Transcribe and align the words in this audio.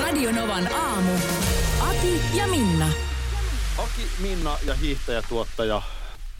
Radio 0.00 0.32
Novan 0.32 0.72
aamu. 0.72 1.12
Ati 1.80 2.20
ja 2.34 2.46
Minna. 2.46 2.88
Aki, 3.78 4.02
Minna 4.22 4.58
ja 4.66 4.74
hiihtäjätuottaja 4.74 5.82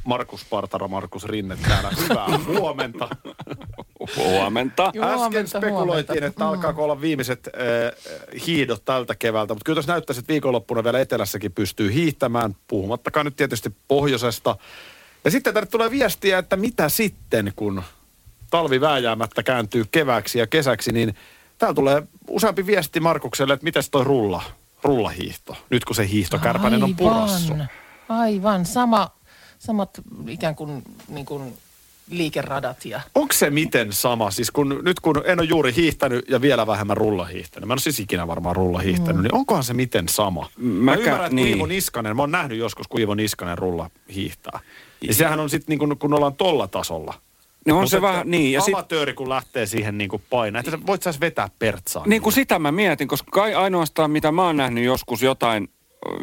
Markus 0.05 0.45
Partara, 0.45 0.89
Markus 0.89 1.25
Rinne 1.25 1.57
täällä. 1.69 1.91
Hyvää 2.01 2.39
huomenta. 2.47 3.09
Huomenta. 4.17 4.93
Äsken 5.01 5.49
spekuloitiin, 5.49 6.07
huomenta. 6.07 6.27
että 6.27 6.49
alkaako 6.49 6.85
olla 6.85 7.01
viimeiset 7.01 7.49
äh, 7.49 8.43
hiidot 8.47 8.85
tältä 8.85 9.15
keväältä, 9.15 9.55
mutta 9.55 9.65
kyllä 9.65 9.77
tässä 9.77 9.93
näyttäisi, 9.93 10.21
että 10.21 10.33
viikonloppuna 10.33 10.85
vielä 10.85 11.01
etelässäkin 11.01 11.53
pystyy 11.53 11.93
hiihtämään, 11.93 12.57
puhumattakaan 12.69 13.27
nyt 13.27 13.37
tietysti 13.37 13.73
pohjoisesta. 13.89 14.57
Ja 15.25 15.31
sitten 15.31 15.55
tänne 15.55 15.67
tulee 15.67 15.91
viestiä, 15.91 16.39
että 16.39 16.57
mitä 16.57 16.89
sitten, 16.89 17.53
kun 17.57 17.83
talvi 18.51 18.81
vääjäämättä 18.81 19.43
kääntyy 19.43 19.85
kevääksi 19.91 20.39
ja 20.39 20.47
kesäksi, 20.47 20.93
niin 20.93 21.15
täällä 21.59 21.75
tulee 21.75 22.03
useampi 22.29 22.67
viesti 22.67 23.01
Markukselle, 23.01 23.55
että 23.55 23.65
mitäs 23.65 23.91
toi 23.91 24.05
rulla, 24.05 24.43
rullahiihto, 24.83 25.57
nyt 25.71 25.85
kun 25.85 25.97
se 25.97 26.09
hiihtokärpänen 26.09 26.85
on 26.85 26.97
purassu. 26.97 27.55
Aivan. 28.09 28.67
Sama, 28.67 29.11
samat 29.59 30.01
ikään 30.29 30.55
kuin, 30.55 30.83
niin 31.09 31.27
kuin 31.27 31.55
liikeradat 32.11 32.85
ja... 32.85 33.01
Onko 33.15 33.33
se 33.33 33.51
miten 33.51 33.93
sama? 33.93 34.31
Siis 34.31 34.51
kun, 34.51 34.81
nyt 34.83 35.01
kun 35.01 35.23
en 35.25 35.41
ole 35.41 35.49
juuri 35.49 35.75
hiihtänyt 35.77 36.29
ja 36.29 36.41
vielä 36.41 36.67
vähemmän 36.67 36.97
rullahiihtänyt, 36.97 37.67
mä 37.67 37.73
en 37.73 37.75
ole 37.75 37.81
siis 37.81 38.01
ikinä 38.01 38.27
varmaan 38.27 38.57
rullahiihtänyt, 38.57 39.17
mm. 39.17 39.23
niin 39.23 39.35
onkohan 39.35 39.65
se 39.65 39.75
miten 39.75 40.09
sama? 40.09 40.49
Mä, 40.57 40.85
mä 40.85 40.95
ymmärrän, 40.95 41.25
että 41.27 41.35
niin. 41.35 41.49
Iivo 41.49 41.67
Niskanen, 41.67 42.17
mä 42.17 42.23
oon 42.23 42.31
nähnyt 42.31 42.59
joskus, 42.59 42.89
kun 42.89 43.01
Iivo 43.01 43.15
Niskanen 43.15 43.59
rulla 43.59 43.91
hiihtää. 44.15 44.61
Ja 45.01 45.15
sehän 45.15 45.41
on 45.41 45.51
sitten 45.51 45.73
niin 45.73 45.79
kun, 45.79 45.99
kun 45.99 46.15
ollaan 46.15 46.35
tolla 46.35 46.69
tasolla. 46.69 47.15
No 47.67 47.79
on 47.79 47.89
se 47.89 48.03
vähän 48.03 48.31
niin. 48.31 48.53
Ja 48.53 48.61
sit, 48.61 48.75
Amatööri, 48.75 49.15
kun 49.15 49.29
lähtee 49.29 49.67
siihen 49.67 49.99
niin 49.99 50.11
kuin 50.11 50.23
painaa. 50.31 50.61
Että 50.61 50.79
voit 50.87 51.03
sä 51.03 51.15
vetää 51.21 51.49
pertsaa. 51.59 52.05
niin 52.07 52.23
kuin 52.23 52.33
sitä 52.33 52.59
mä 52.59 52.73
mietin, 52.73 53.09
koska 53.09 53.31
kai 53.31 53.55
ainoastaan 53.55 54.11
mitä 54.11 54.33
mä 54.33 54.47
oon 54.47 54.57
nähnyt 54.57 54.85
joskus 54.85 55.23
jotain 55.23 55.69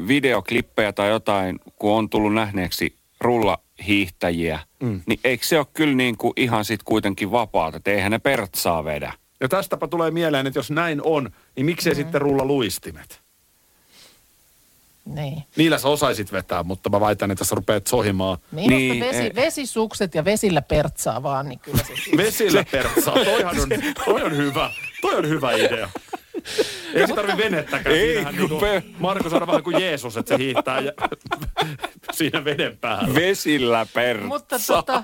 videoklippejä 0.08 0.94
tai 0.94 1.10
jotain, 1.10 1.60
kun 1.76 1.92
on 1.92 2.10
tullut 2.10 2.34
nähneeksi 2.34 2.96
rullahiihtäjiä, 3.22 4.60
mm. 4.84 5.02
niin 5.06 5.20
eikö 5.24 5.46
se 5.46 5.58
ole 5.58 5.68
kyllä 5.74 5.96
niin 5.96 6.18
kuin 6.18 6.34
ihan 6.36 6.66
sit 6.66 6.84
kuitenkin 6.84 7.32
vapaata, 7.32 7.78
että 7.78 7.92
eihän 7.92 8.12
ne 8.12 8.20
pertsaa 8.20 8.86
vedä. 8.86 9.14
Ja 9.42 9.50
tästäpä 9.50 9.88
tulee 9.88 10.12
mieleen, 10.12 10.48
että 10.48 10.60
jos 10.60 10.72
näin 10.72 11.02
on, 11.04 11.30
niin 11.56 11.66
miksei 11.66 11.94
mm. 11.94 11.98
sitten 11.98 12.22
rulla 12.22 12.46
luistimet? 12.46 13.23
Niin. 15.06 15.44
Niillä 15.56 15.78
sä 15.78 15.88
osaisit 15.88 16.32
vetää, 16.32 16.64
mutta 16.64 16.90
mä 16.90 17.00
väitän, 17.00 17.32
että 17.32 17.44
sä 17.46 17.56
rupeat 17.56 17.88
sohimaan 17.88 18.38
Minusta 18.52 18.70
Niin, 18.76 18.92
niin, 18.92 19.06
vesi, 19.06 19.22
ei. 19.22 19.36
vesisukset 19.36 20.16
ja 20.16 20.26
vesillä 20.26 20.62
pertsaa 20.62 21.24
vaan, 21.24 21.50
niin 21.50 21.60
kyllä 21.60 21.78
se... 21.84 22.18
Vesillä 22.18 22.66
pertsaa. 22.72 23.14
Toihan 23.14 23.60
on, 23.60 23.70
toi 24.06 24.22
on 24.24 24.38
hyvä. 24.38 24.70
Toi 25.02 25.16
on 25.16 25.30
hyvä 25.30 25.52
idea. 25.52 25.90
Ei 26.94 27.08
se 27.08 27.16
tarvi 27.16 27.38
venettäkään. 27.38 27.96
Ei, 27.96 28.08
Siinähän 28.14 28.36
kun 28.36 28.40
niinku, 28.50 28.60
pe- 28.60 28.84
Markus 29.00 29.34
on 29.34 29.48
vähän 29.48 29.64
kuin 29.64 29.82
Jeesus, 29.82 30.18
että 30.18 30.30
se 30.38 30.44
hiihtää 30.44 30.80
ja, 30.80 30.92
siinä 32.14 32.46
veden 32.46 32.78
päällä. 32.78 33.14
Vesillä 33.16 33.86
pertsaa. 33.94 34.28
Mutta 34.28 34.58
tota, 34.68 35.04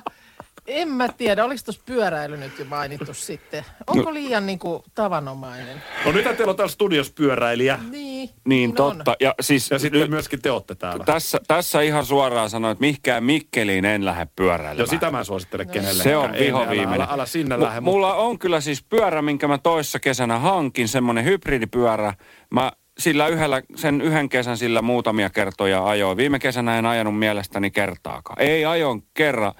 en 0.69 0.87
mä 0.89 1.07
tiedä, 1.07 1.45
oliko 1.45 1.61
tuossa 1.65 1.81
pyöräily 1.85 2.37
nyt 2.37 2.59
jo 2.59 2.65
mainittu 2.65 3.13
sitten? 3.13 3.65
Onko 3.87 4.13
liian 4.13 4.45
niin 4.45 4.59
kuin, 4.59 4.83
tavanomainen? 4.95 5.81
No 6.05 6.11
nyt 6.11 6.23
teillä 6.23 6.49
on 6.49 6.55
täällä 6.55 6.71
studios 6.71 7.11
pyöräilijä. 7.11 7.79
Niin, 7.91 8.29
Niin 8.45 8.69
on. 8.69 8.75
totta. 8.75 9.15
Ja 9.19 9.35
siis 9.41 9.71
Ja 9.71 9.79
sitten 9.79 10.01
nyt, 10.01 10.09
myöskin 10.09 10.41
te 10.41 10.51
olette 10.51 10.75
täällä. 10.75 11.03
tässä, 11.05 11.39
tässä 11.47 11.81
ihan 11.81 12.05
suoraan 12.05 12.49
sanoin, 12.49 12.71
että 12.71 12.81
mihinkään 12.81 13.23
Mikkeliin 13.23 13.85
en 13.85 14.05
lähde 14.05 14.27
pyöräilemään. 14.35 14.77
Jo 14.77 14.85
sitä 14.85 15.11
mä 15.11 15.19
en 15.19 15.25
suosittele 15.25 15.65
kenellekään. 15.65 16.03
Se 16.03 16.17
on 16.17 16.35
Ei, 16.35 16.45
vihoviimeinen. 16.47 17.01
Älä, 17.01 17.07
älä 17.13 17.25
sinne 17.25 17.57
M- 17.57 17.61
lähde. 17.63 17.79
Mulla 17.81 18.13
on 18.13 18.39
kyllä 18.39 18.61
siis 18.61 18.83
pyörä, 18.83 19.21
minkä 19.21 19.47
mä 19.47 19.57
toissa 19.57 19.99
kesänä 19.99 20.39
hankin, 20.39 20.87
semmoinen 20.87 21.25
hybridipyörä. 21.25 22.13
Mä 22.51 22.71
sillä 22.99 23.27
yhdellä, 23.27 23.61
sen 23.75 24.01
yhden 24.01 24.29
kesän 24.29 24.57
sillä 24.57 24.81
muutamia 24.81 25.29
kertoja 25.29 25.85
ajoin. 25.87 26.17
Viime 26.17 26.39
kesänä 26.39 26.77
en 26.79 26.85
ajanut 26.85 27.19
mielestäni 27.19 27.71
kertaakaan. 27.71 28.41
Ei 28.41 28.65
ajon 28.65 29.01
kerran 29.13 29.53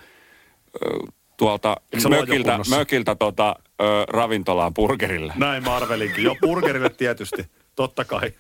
tuolta 1.38 1.78
se 1.98 2.10
mökiltä, 2.10 2.60
mökiltä 2.70 3.16
tota, 3.16 3.56
ö, 3.82 3.84
ravintolaan 4.08 4.74
burgerille. 4.74 5.34
Näin 5.36 5.64
mä 5.64 5.76
arvelinkin. 5.76 6.24
Jo 6.24 6.36
burgerille 6.42 6.90
tietysti. 6.90 7.46
Totta 7.76 8.06
kai. 8.06 8.34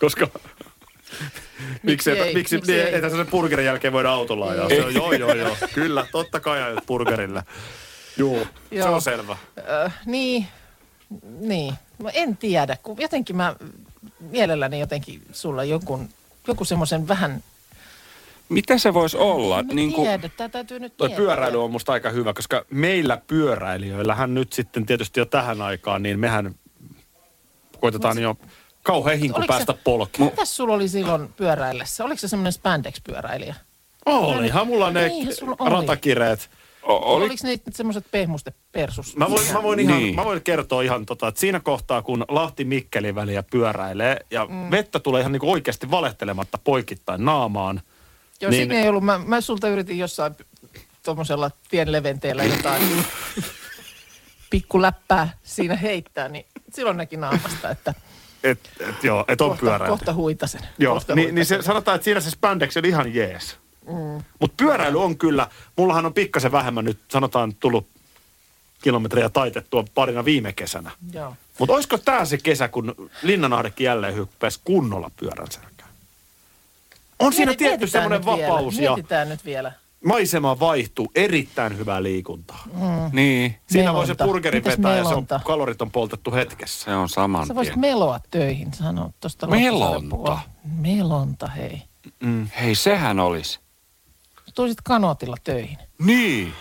Koska... 0.00 0.28
Miksi, 1.82 2.10
ei? 2.10 2.20
ei, 2.20 2.34
miksi, 2.34 2.56
Miksi 2.56 2.72
niin, 2.72 2.86
ei? 2.86 2.94
ei 2.94 3.00
tässä 3.00 3.16
sen 3.16 3.26
burgerin 3.26 3.66
jälkeen 3.66 3.92
voida 3.92 4.10
autolla 4.10 4.48
ajaa. 4.48 4.68
Se 4.68 4.84
on, 4.84 4.94
joo, 4.94 5.12
joo, 5.12 5.34
joo. 5.34 5.56
Kyllä, 5.74 6.06
totta 6.12 6.40
kai 6.40 6.62
ajat 6.62 6.86
burgerille. 6.86 7.42
Joo, 8.16 8.38
se 8.70 8.76
Joo. 8.76 8.94
on 8.94 9.02
selvä. 9.02 9.36
Ö, 9.58 9.90
niin, 10.06 10.46
niin. 11.40 11.74
Mä 12.02 12.10
en 12.10 12.36
tiedä, 12.36 12.76
kun 12.82 12.96
jotenkin 13.00 13.36
mä 13.36 13.56
mielelläni 14.20 14.80
jotenkin 14.80 15.22
sulla 15.32 15.64
jonkun, 15.64 16.08
joku 16.48 16.64
semmoisen 16.64 17.08
vähän... 17.08 17.42
Mitä 18.52 18.78
se 18.78 18.94
voisi 18.94 19.16
olla? 19.16 19.58
En 19.58 19.66
mä 19.66 19.72
Niin 19.74 19.92
kuin, 19.92 20.08
tiedä, 20.08 20.28
tää 20.36 20.48
täytyy 20.48 20.78
nyt 20.80 20.96
Toi 20.96 21.08
pyöräily 21.10 21.64
on 21.64 21.70
musta 21.70 21.92
aika 21.92 22.10
hyvä, 22.10 22.32
koska 22.34 22.64
meillä 22.70 23.20
pyöräilijöillähän 23.26 24.34
nyt 24.34 24.52
sitten 24.52 24.86
tietysti 24.86 25.20
jo 25.20 25.24
tähän 25.26 25.62
aikaan, 25.62 26.02
niin 26.02 26.18
mehän 26.20 26.54
koitetaan 27.80 28.18
jo 28.22 28.36
kauhean 28.82 29.18
hinku 29.18 29.38
Oliko 29.38 29.52
se- 29.52 29.56
päästä 29.56 29.74
polkeen. 29.84 30.30
Mitäs 30.30 30.56
sulla 30.56 30.74
oli 30.74 30.88
silloin 30.88 31.28
pyöräillessä? 31.36 32.04
Oliko 32.04 32.18
se 32.20 32.28
semmoinen 32.28 32.52
spandex-pyöräilijä? 32.52 33.54
Olihan 34.06 34.66
mulla 34.66 34.90
ne 34.90 35.10
oli. 35.50 35.70
ratakireet. 35.70 36.50
o- 36.82 37.14
oli, 37.14 37.24
Oliko 37.24 37.34
ne 37.42 37.58
semmoiset 37.70 38.04
pehmuste 38.10 38.52
persus? 38.72 39.16
Mä 39.16 39.30
voin, 39.30 39.52
mä, 39.52 39.62
voin 39.62 39.80
ihan, 39.80 39.98
Niin. 39.98 40.14
mä 40.14 40.24
voin 40.24 40.42
kertoa 40.42 40.82
ihan 40.82 41.06
tota, 41.06 41.28
että 41.28 41.40
siinä 41.40 41.60
kohtaa, 41.60 42.02
kun 42.02 42.24
Lahti-Mikkeli 42.28 43.14
väliä 43.14 43.42
pyöräilee 43.42 44.16
ja 44.30 44.46
mm. 44.46 44.70
vettä 44.70 44.98
tulee 45.00 45.20
ihan 45.20 45.32
niin 45.32 45.44
oikeasti 45.44 45.90
valehtelematta 45.90 46.58
poikittain 46.64 47.24
naamaan. 47.24 47.80
Joo, 48.42 48.50
niin- 48.50 48.58
siinä 48.68 48.74
ei 48.82 48.88
ollut. 48.88 49.04
Mä, 49.04 49.18
mä 49.26 49.40
sulta 49.40 49.68
yritin 49.68 49.98
jossain 49.98 50.34
tuommoisella 51.02 51.50
tienleventeellä 51.70 52.44
jotain 52.44 52.82
pikkuläppää 54.50 55.28
siinä 55.42 55.76
heittää, 55.76 56.28
niin 56.28 56.46
silloin 56.74 56.96
näki 56.96 57.16
naamasta, 57.16 57.70
että 57.70 57.94
Et, 58.44 58.60
et, 58.80 59.04
joo, 59.04 59.24
et 59.28 59.40
on 59.40 59.48
kohta, 59.48 59.60
pyöräily. 59.60 59.90
kohta 59.90 60.14
huitasen. 60.14 60.60
Joo, 60.78 60.94
kohta 60.94 61.14
niin, 61.14 61.34
niin 61.34 61.46
se, 61.46 61.62
sanotaan, 61.62 61.94
että 61.94 62.04
siinä 62.04 62.20
se 62.20 62.30
spandex 62.30 62.76
on 62.76 62.84
ihan 62.84 63.14
jees. 63.14 63.56
Mm. 63.86 64.24
Mutta 64.40 64.64
pyöräily 64.64 65.02
on 65.02 65.18
kyllä, 65.18 65.48
mullahan 65.76 66.06
on 66.06 66.14
pikkasen 66.14 66.52
vähemmän 66.52 66.84
nyt, 66.84 66.98
sanotaan, 67.08 67.54
tullut 67.54 67.86
kilometrejä 68.82 69.28
taitettua 69.28 69.84
parina 69.94 70.24
viime 70.24 70.52
kesänä. 70.52 70.90
Joo. 71.12 71.36
Mutta 71.58 71.74
olisiko 71.74 71.98
tämä 71.98 72.24
se 72.24 72.38
kesä, 72.38 72.68
kun 72.68 73.10
Linnanahdekin 73.22 73.84
jälleen 73.84 74.14
hyppäisi 74.14 74.60
kunnolla 74.64 75.10
pyörän 75.16 75.50
selkään? 75.50 75.71
On 77.18 77.32
siinä 77.32 77.50
Mieti- 77.52 77.56
tietty 77.64 77.86
semmoinen 77.86 78.24
vielä, 78.24 78.48
vapaus 78.48 78.78
ja 78.78 78.90
Mietitään 78.94 79.28
nyt 79.28 79.44
vielä. 79.44 79.72
maisema 80.04 80.60
vaihtuu, 80.60 81.10
erittäin 81.14 81.78
hyvää 81.78 82.02
liikuntaa. 82.02 82.64
niin, 83.12 83.54
Siinä 83.66 83.92
voi 83.94 84.06
se 84.06 84.10
Melonta. 84.12 84.24
burgeri 84.24 84.58
Mites 84.58 84.76
vetää 84.78 84.96
ja 84.96 85.02
se 85.02 85.08
on, 85.08 85.10
melonta? 85.10 85.40
kalorit 85.44 85.82
on 85.82 85.90
poltettu 85.90 86.32
hetkessä. 86.32 86.84
se 86.84 86.94
on 86.94 87.08
saman 87.08 87.46
Sä 87.46 87.54
voisit 87.54 87.76
meloa 87.76 88.20
töihin, 88.30 88.74
sanoa 88.74 89.10
tuosta 89.20 89.46
Melonta? 89.46 90.38
Melonta, 90.78 91.46
hei. 91.46 91.82
Hei, 92.60 92.74
sehän 92.74 93.20
olisi. 93.20 93.60
Tulisit 94.54 94.80
kanootilla 94.84 95.36
töihin. 95.44 95.78
Niin. 96.04 96.52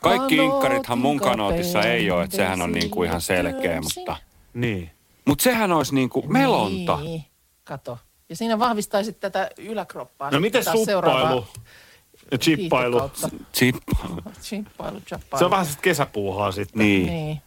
Kaikki 0.00 0.36
Kanootin 0.36 0.40
inkkarithan 0.54 0.98
mun 0.98 1.20
kanootissa 1.20 1.82
ei 1.82 2.10
ole, 2.10 2.22
että 2.24 2.36
sehän 2.36 2.62
on 2.62 2.72
niin 2.72 2.90
kuin 2.90 3.08
ihan 3.08 3.20
selkeä, 3.20 3.80
mutta... 3.80 4.16
Niin. 4.54 4.90
Mutta 5.24 5.42
sehän 5.42 5.72
olisi 5.72 5.94
niin 5.94 6.08
kuin 6.10 6.32
melonta. 6.32 6.96
Niin, 7.00 7.24
kato. 7.64 7.98
Ja 8.32 8.36
siinä 8.36 8.58
vahvistaisit 8.58 9.20
tätä 9.20 9.50
yläkroppaa. 9.58 10.30
No 10.30 10.40
miten 10.40 10.64
suppailu 10.64 11.46
ja 12.30 12.38
chippailu? 12.38 13.10
Chippailu, 14.42 15.00
chappailu. 15.00 15.38
Se 15.38 15.44
on 15.44 15.50
vähän 15.50 15.66
sitten 15.66 15.82
kesäpuuhaa 15.82 16.52
sitten. 16.52 16.78
Niin. 16.78 17.06
Niin. 17.06 17.42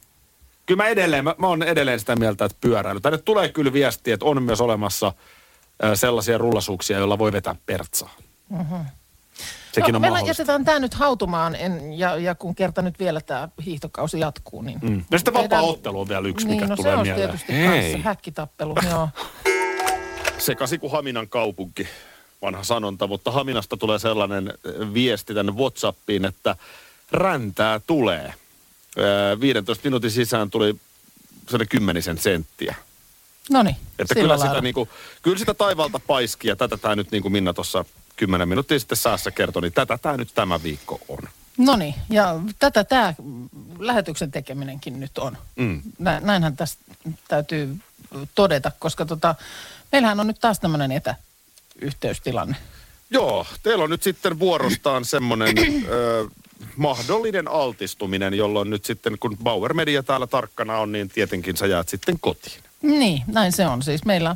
Kyllä 0.65 0.83
mä 0.83 0.89
edelleen, 0.89 1.23
mä, 1.23 1.35
mä 1.37 1.47
oon 1.47 1.63
edelleen 1.63 1.99
sitä 1.99 2.15
mieltä, 2.15 2.45
että 2.45 2.57
pyöräily. 2.61 2.99
Tänne 2.99 3.17
tulee 3.17 3.49
kyllä 3.49 3.73
viestiä, 3.73 4.13
että 4.13 4.25
on 4.25 4.43
myös 4.43 4.61
olemassa 4.61 5.13
sellaisia 5.93 6.37
rullasuuksia, 6.37 6.97
joilla 6.97 7.17
voi 7.17 7.31
vetää 7.31 7.55
pertsaa. 7.65 8.15
Sekin 9.71 9.91
no, 9.91 9.97
on 9.97 10.01
meillä 10.01 10.15
mahdollista. 10.15 10.41
jätetään 10.41 10.65
tämä 10.65 10.79
nyt 10.79 10.93
hautumaan, 10.93 11.55
en, 11.55 11.93
ja, 11.93 12.17
ja 12.17 12.35
kun 12.35 12.55
kerta 12.55 12.81
nyt 12.81 12.99
vielä 12.99 13.21
tämä 13.21 13.49
hiihtokausi 13.65 14.19
jatkuu, 14.19 14.61
niin... 14.61 14.79
Mm. 14.81 15.05
Ja 15.11 15.17
sitten 15.17 15.33
vapaa-ottelu 15.33 15.99
on 15.99 16.09
vielä 16.09 16.27
yksi, 16.27 16.47
niin, 16.47 16.55
mikä 16.55 16.67
no 16.67 16.75
tulee 16.75 16.91
se 16.91 16.97
on 16.97 17.07
mieleen. 17.07 17.29
tietysti 17.29 17.53
Hei. 17.53 17.91
kanssa 17.91 18.09
häkkitappelu, 18.09 18.75
joo. 18.89 19.09
Sekasi 20.45 20.77
kuin 20.77 20.91
Haminan 20.91 21.29
kaupunki, 21.29 21.87
vanha 22.41 22.63
sanonta, 22.63 23.07
mutta 23.07 23.31
Haminasta 23.31 23.77
tulee 23.77 23.99
sellainen 23.99 24.47
äh, 24.49 24.93
viesti 24.93 25.33
tänne 25.33 25.51
Whatsappiin, 25.51 26.25
että 26.25 26.55
räntää 27.11 27.79
tulee. 27.87 28.25
Äh, 28.25 29.39
15 29.39 29.87
minuutin 29.87 30.11
sisään 30.11 30.49
tuli 30.49 30.75
sellainen 31.45 31.67
kymmenisen 31.67 32.17
senttiä. 32.17 32.75
No 33.49 33.63
niin, 33.63 33.75
Että 33.99 34.13
kyllä 34.15 34.27
lailla. 34.27 34.45
sitä, 34.45 34.61
niinku, 34.61 34.89
kyllä 35.21 35.37
sitä 35.37 35.53
taivalta 35.53 35.99
paiski 35.99 36.47
ja 36.47 36.55
tätä 36.55 36.77
tämä 36.77 36.95
nyt 36.95 37.11
niin 37.11 37.21
kuin 37.21 37.31
Minna 37.31 37.53
tuossa 37.53 37.85
kymmenen 38.15 38.49
minuuttia 38.49 38.79
sitten 38.79 38.97
säässä 38.97 39.31
kertoi, 39.31 39.61
niin 39.61 39.73
tätä 39.73 39.97
tämä 39.97 40.17
nyt 40.17 40.29
tämä 40.35 40.63
viikko 40.63 40.99
on. 41.07 41.19
No 41.57 41.75
niin, 41.75 41.95
ja 42.09 42.39
tätä 42.59 42.83
tämä 42.83 43.13
lähetyksen 43.79 44.31
tekeminenkin 44.31 44.99
nyt 44.99 45.17
on. 45.17 45.37
Mm. 45.55 45.81
Nä, 45.99 46.19
näinhän 46.19 46.57
tästä 46.57 46.83
täytyy 47.27 47.77
todeta, 48.35 48.71
koska 48.79 49.05
tota, 49.05 49.35
meillähän 49.91 50.19
on 50.19 50.27
nyt 50.27 50.39
taas 50.39 50.59
tämmöinen 50.59 50.91
etäyhteystilanne. 50.91 52.55
Joo, 53.09 53.47
teillä 53.63 53.83
on 53.83 53.89
nyt 53.89 54.03
sitten 54.03 54.39
vuorostaan 54.39 55.05
semmoinen 55.05 55.55
ö, 55.89 56.27
mahdollinen 56.75 57.47
altistuminen, 57.47 58.33
jolloin 58.33 58.69
nyt 58.69 58.85
sitten 58.85 59.17
kun 59.19 59.37
Bauer 59.43 59.73
Media 59.73 60.03
täällä 60.03 60.27
tarkkana 60.27 60.77
on, 60.77 60.91
niin 60.91 61.09
tietenkin 61.09 61.57
sä 61.57 61.67
jäät 61.67 61.89
sitten 61.89 62.17
kotiin. 62.21 62.59
Niin, 62.81 63.23
näin 63.27 63.51
se 63.51 63.67
on. 63.67 63.83
Siis 63.83 64.05
meillä 64.05 64.35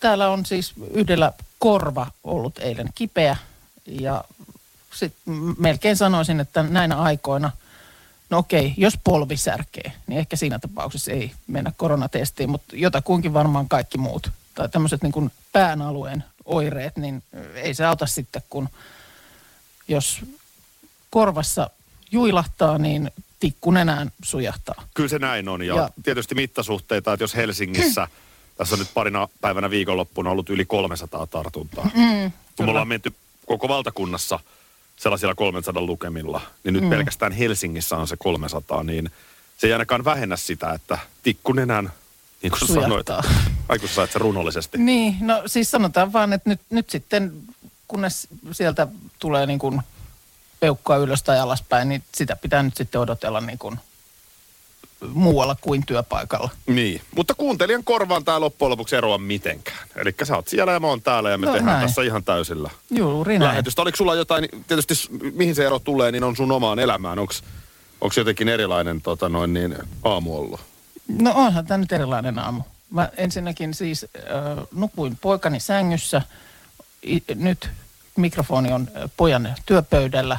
täällä 0.00 0.30
on 0.30 0.46
siis 0.46 0.72
yhdellä 0.94 1.32
korva 1.58 2.06
ollut 2.24 2.58
eilen 2.58 2.88
kipeä 2.94 3.36
ja 3.86 4.24
sit 4.94 5.12
melkein 5.58 5.96
sanoisin, 5.96 6.40
että 6.40 6.62
näinä 6.62 6.96
aikoina, 6.96 7.50
no 8.30 8.38
okei, 8.38 8.74
jos 8.76 8.98
polvi 9.04 9.36
särkee, 9.36 9.92
niin 10.06 10.18
ehkä 10.18 10.36
siinä 10.36 10.58
tapauksessa 10.58 11.12
ei 11.12 11.32
mennä 11.46 11.72
koronatestiin, 11.76 12.50
mutta 12.50 12.76
jotakuinkin 12.76 13.34
varmaan 13.34 13.68
kaikki 13.68 13.98
muut 13.98 14.30
tai 14.60 14.68
tämmöiset 14.68 15.02
niin 15.02 15.12
kuin 15.12 15.30
pään 15.52 15.82
alueen 15.82 16.24
oireet, 16.44 16.96
niin 16.96 17.22
ei 17.54 17.74
se 17.74 17.84
auta 17.84 18.06
sitten, 18.06 18.42
kun 18.50 18.68
jos 19.88 20.20
korvassa 21.10 21.70
juilahtaa, 22.12 22.78
niin 22.78 23.10
tikku 23.38 23.70
nenään 23.70 24.12
sujahtaa. 24.22 24.84
Kyllä 24.94 25.08
se 25.08 25.18
näin 25.18 25.48
on. 25.48 25.62
Ja, 25.62 25.76
ja. 25.76 25.90
Tietysti 26.02 26.34
mittasuhteita, 26.34 27.12
että 27.12 27.24
jos 27.24 27.34
Helsingissä, 27.34 28.08
tässä 28.56 28.74
on 28.74 28.78
nyt 28.78 28.94
parina 28.94 29.28
päivänä 29.40 29.70
viikonloppuna 29.70 30.30
ollut 30.30 30.50
yli 30.50 30.64
300 30.64 31.26
tartuntaa. 31.26 31.84
Mm, 31.84 32.32
kun 32.56 32.66
me 32.66 32.70
ollaan 32.70 32.88
menty 32.88 33.14
koko 33.46 33.68
valtakunnassa 33.68 34.38
sellaisilla 34.96 35.34
300 35.34 35.82
lukemilla, 35.82 36.40
niin 36.64 36.72
nyt 36.74 36.84
mm. 36.84 36.90
pelkästään 36.90 37.32
Helsingissä 37.32 37.96
on 37.96 38.08
se 38.08 38.16
300, 38.16 38.82
niin 38.82 39.10
se 39.58 39.66
ei 39.66 39.72
ainakaan 39.72 40.04
vähennä 40.04 40.36
sitä, 40.36 40.72
että 40.72 40.98
tikkunenän, 41.22 41.92
niin 42.42 42.50
kuin 42.50 42.68
sanoit, 42.68 43.06
Sujahtaa. 43.06 43.22
ai 43.68 43.78
kun 43.78 43.88
sä 43.88 43.94
sait 43.94 44.12
se 44.12 44.18
runollisesti. 44.18 44.78
Niin, 44.78 45.16
no 45.20 45.42
siis 45.46 45.70
sanotaan 45.70 46.12
vaan, 46.12 46.32
että 46.32 46.50
nyt, 46.50 46.60
nyt 46.70 46.90
sitten, 46.90 47.32
kunnes 47.88 48.28
sieltä 48.52 48.86
tulee 49.18 49.46
niin 49.46 49.58
kuin 49.58 49.80
peukkaa 50.60 50.96
ylös 50.96 51.22
tai 51.22 51.38
alaspäin, 51.38 51.88
niin 51.88 52.02
sitä 52.14 52.36
pitää 52.36 52.62
nyt 52.62 52.76
sitten 52.76 53.00
odotella 53.00 53.40
niin 53.40 53.58
kuin 53.58 53.78
muualla 55.12 55.56
kuin 55.60 55.86
työpaikalla. 55.86 56.48
Niin, 56.66 57.00
mutta 57.16 57.34
kuuntelijan 57.34 57.84
korvaan 57.84 58.24
tämä 58.24 58.40
loppujen 58.40 58.70
lopuksi 58.70 58.96
eroa 58.96 59.18
mitenkään. 59.18 59.88
Eli 59.96 60.14
sä 60.22 60.36
oot 60.36 60.48
siellä 60.48 60.72
ja 60.72 60.80
mä 60.80 60.86
oon 60.86 61.02
täällä 61.02 61.30
ja 61.30 61.38
me 61.38 61.46
No 61.46 61.52
tehdään 61.52 61.76
näin. 61.76 61.88
tässä 61.88 62.02
ihan 62.02 62.24
täysillä 62.24 62.70
Juuri 62.90 63.38
näin. 63.38 63.48
lähetystä. 63.48 63.82
Oliko 63.82 63.96
sulla 63.96 64.14
jotain, 64.14 64.48
tietysti 64.66 64.94
mihin 65.34 65.54
se 65.54 65.66
ero 65.66 65.78
tulee, 65.78 66.12
niin 66.12 66.24
on 66.24 66.36
sun 66.36 66.52
omaan 66.52 66.78
elämään. 66.78 67.18
Onko 67.18 67.34
jotenkin 68.16 68.48
erilainen 68.48 69.02
tota 69.02 69.28
noin, 69.28 69.54
niin, 69.54 69.76
aamu 70.04 70.36
ollut? 70.38 70.60
No 71.18 71.32
onhan 71.34 71.66
tämä 71.66 71.78
nyt 71.78 71.92
erilainen 71.92 72.38
aamu. 72.38 72.62
Mä 72.90 73.08
ensinnäkin 73.16 73.74
siis 73.74 74.04
äh, 74.16 74.66
nukuin 74.74 75.18
poikani 75.20 75.60
sängyssä. 75.60 76.22
I, 77.06 77.22
nyt 77.34 77.70
mikrofoni 78.16 78.72
on 78.72 78.88
äh, 78.96 79.10
pojan 79.16 79.54
työpöydällä. 79.66 80.38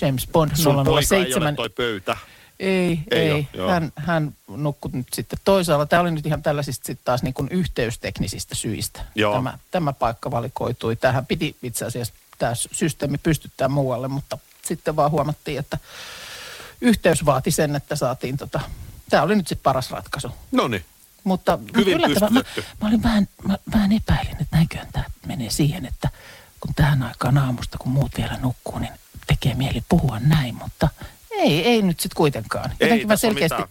James 0.00 0.28
Bond 0.32 0.50
Sun 0.54 0.84
poika 0.84 1.14
ei 1.14 1.20
ole 1.20 1.28
007. 1.28 1.56
toi 1.56 1.68
pöytä. 1.68 2.16
Ei, 2.60 2.98
Ei 3.10 3.30
ei. 3.30 3.46
hän, 3.68 3.92
hän 3.96 4.34
nukkui 4.48 4.90
nyt 4.92 5.06
sitten 5.12 5.38
toisaalla. 5.44 5.86
Tämä 5.86 6.02
oli 6.02 6.10
nyt 6.10 6.26
ihan 6.26 6.42
tällaisista 6.42 6.86
sitten 6.86 7.04
taas 7.04 7.22
niin 7.22 7.34
kuin 7.34 7.48
yhteysteknisistä 7.50 8.54
syistä. 8.54 9.00
Joo. 9.14 9.34
Tämä, 9.34 9.58
tämä 9.70 9.92
paikka 9.92 10.30
valikoitui. 10.30 10.96
Tähän 10.96 11.26
piti 11.26 11.56
itse 11.62 11.84
asiassa 11.84 12.14
tämä 12.38 12.52
systeemi 12.54 13.18
pystyttää 13.18 13.68
muualle, 13.68 14.08
mutta 14.08 14.38
sitten 14.64 14.96
vaan 14.96 15.10
huomattiin, 15.10 15.58
että 15.58 15.78
yhteys 16.80 17.24
vaati 17.24 17.50
sen, 17.50 17.76
että 17.76 17.96
saatiin 17.96 18.36
tota, 18.36 18.60
tämä 19.10 19.22
oli 19.22 19.36
nyt 19.36 19.48
sitten 19.48 19.62
paras 19.62 19.90
ratkaisu. 19.90 20.30
No 20.52 20.68
niin. 20.68 20.84
Mutta 21.24 21.56
mut 21.56 21.76
Hyvin 21.76 21.96
yllättävän- 22.00 22.32
mä, 22.32 22.42
mä, 22.80 22.88
olin 22.88 23.02
vähän, 23.02 23.28
mä, 23.48 23.58
vähän 23.72 23.92
epäilin, 23.92 24.32
että 24.40 24.56
näinköhän 24.56 24.88
tämä 24.92 25.04
menee 25.26 25.50
siihen, 25.50 25.86
että 25.86 26.08
kun 26.60 26.74
tähän 26.74 27.02
aikaan 27.02 27.38
aamusta, 27.38 27.78
kun 27.78 27.92
muut 27.92 28.12
vielä 28.16 28.38
nukkuu, 28.42 28.78
niin 28.78 28.92
tekee 29.26 29.54
mieli 29.54 29.82
puhua 29.88 30.18
näin, 30.20 30.54
mutta 30.54 30.88
ei, 31.30 31.64
ei 31.66 31.82
nyt 31.82 32.00
sitten 32.00 32.16
kuitenkaan. 32.16 32.70
Ei 32.70 32.76
Jotenkin 32.86 33.06
mä 33.08 33.12
tässä 33.12 33.26
ole 33.26 33.32
selkeästi, 33.34 33.62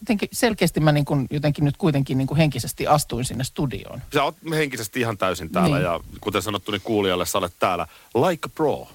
jotenkin 0.00 0.28
selkeästi 0.32 0.80
mä 0.80 0.92
niin 0.92 1.04
kuin, 1.04 1.26
jotenkin 1.30 1.64
nyt 1.64 1.76
kuitenkin 1.76 2.18
niin 2.18 2.28
kuin 2.28 2.38
henkisesti 2.38 2.86
astuin 2.86 3.24
sinne 3.24 3.44
studioon. 3.44 4.02
Sä 4.14 4.22
oot 4.24 4.36
henkisesti 4.50 5.00
ihan 5.00 5.18
täysin 5.18 5.50
täällä 5.50 5.76
Niin. 5.76 5.84
ja 5.84 6.00
kuten 6.20 6.42
sanottu, 6.42 6.72
niin 6.72 6.80
kuulijalle 6.82 7.26
sä 7.26 7.38
olet 7.38 7.52
täällä 7.58 7.86
like 8.28 8.46
a 8.46 8.48
pro. 8.54 8.88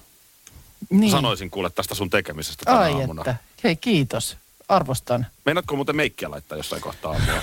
Niin. 0.90 1.10
Sanoisin 1.10 1.50
kuule 1.50 1.70
tästä 1.70 1.94
sun 1.94 2.10
tekemisestä 2.10 2.64
tänä 2.64 2.78
Ai 2.78 2.92
aamuna. 2.92 3.20
että, 3.22 3.36
hei 3.64 3.76
kiitos, 3.76 4.36
arvostan. 4.76 5.26
Meinaatko 5.44 5.76
muuten 5.76 5.96
meikkiä 5.96 6.30
laittaa 6.30 6.58
jossain 6.58 6.82
kohtaa 6.82 7.12
aamua? 7.12 7.42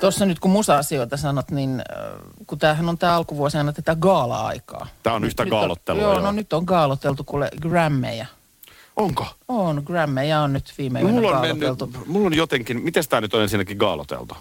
Tuossa 0.00 0.26
nyt 0.26 0.38
kun 0.38 0.50
musa-asioita 0.50 1.16
sanot, 1.16 1.50
niin 1.50 1.80
äh, 1.80 1.96
kun 2.46 2.58
tämähän 2.58 2.88
on 2.88 2.98
tämä 2.98 3.16
alkuvuosi 3.16 3.58
aina 3.58 3.72
tätä 3.72 3.96
gaala-aikaa. 3.96 4.86
Tää 5.02 5.12
on 5.14 5.24
yhtä 5.24 5.44
Nyt 5.44 5.52
on- 5.52 5.58
gaalottelua, 5.58 6.02
Joo, 6.02 6.12
joo. 6.12 6.22
no 6.22 6.32
nyt 6.32 6.52
on 6.52 6.64
gaaloteltu 6.64 7.24
kuule 7.24 7.48
Grammeja. 7.60 8.26
Onko? 8.96 9.26
On, 9.48 9.82
Grammeja 9.86 10.40
on 10.40 10.52
nyt 10.52 10.72
viime 10.78 11.00
yönä 11.00 11.12
mulla 11.12 11.30
on, 11.30 11.40
mennyt, 11.40 11.60
gaaloteltu. 11.60 11.98
mulla 12.06 12.26
on 12.26 12.34
jotenkin, 12.34 12.82
miten 12.82 13.04
tää 13.08 13.20
nyt 13.20 13.34
on 13.34 13.42
ensinnäkin 13.42 13.76
gaaloteltu? 13.76 14.34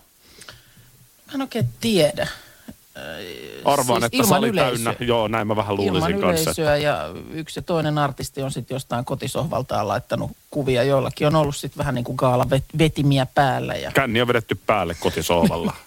Mä 1.28 1.34
en 1.36 1.42
oikein 1.42 1.70
tiedä. 1.80 2.28
Arvaan, 3.66 4.02
Siis 4.02 4.14
että 4.14 4.24
sali 4.30 4.48
yleisöä. 4.50 4.72
täynnä. 4.94 5.06
Joo, 5.08 5.28
näin 5.28 5.48
mä 5.48 5.56
vähän 5.56 5.76
luulisin 5.78 5.96
Ilman 6.12 6.22
kanssa. 6.22 6.44
yleisöä 6.44 6.78
ja 6.78 7.10
yksi 7.32 7.60
ja 7.60 7.64
toinen 7.64 7.98
artisti 7.98 8.42
on 8.44 8.52
sitten 8.52 8.76
jostain 8.76 9.06
kotisohvaltaan 9.06 9.88
laittanut 9.88 10.32
kuvia. 10.52 10.84
Joillakin 10.84 11.28
on 11.28 11.36
ollut 11.36 11.56
sitten 11.56 11.78
vähän 11.78 11.96
niin 11.96 12.06
kuin 12.06 12.16
gaala-vetimiä 12.16 13.26
päällä. 13.36 13.76
Ja... 13.76 13.92
Känni 13.92 14.22
on 14.22 14.28
vedetty 14.28 14.56
päälle 14.56 14.96
kotisohvalla. 15.00 15.74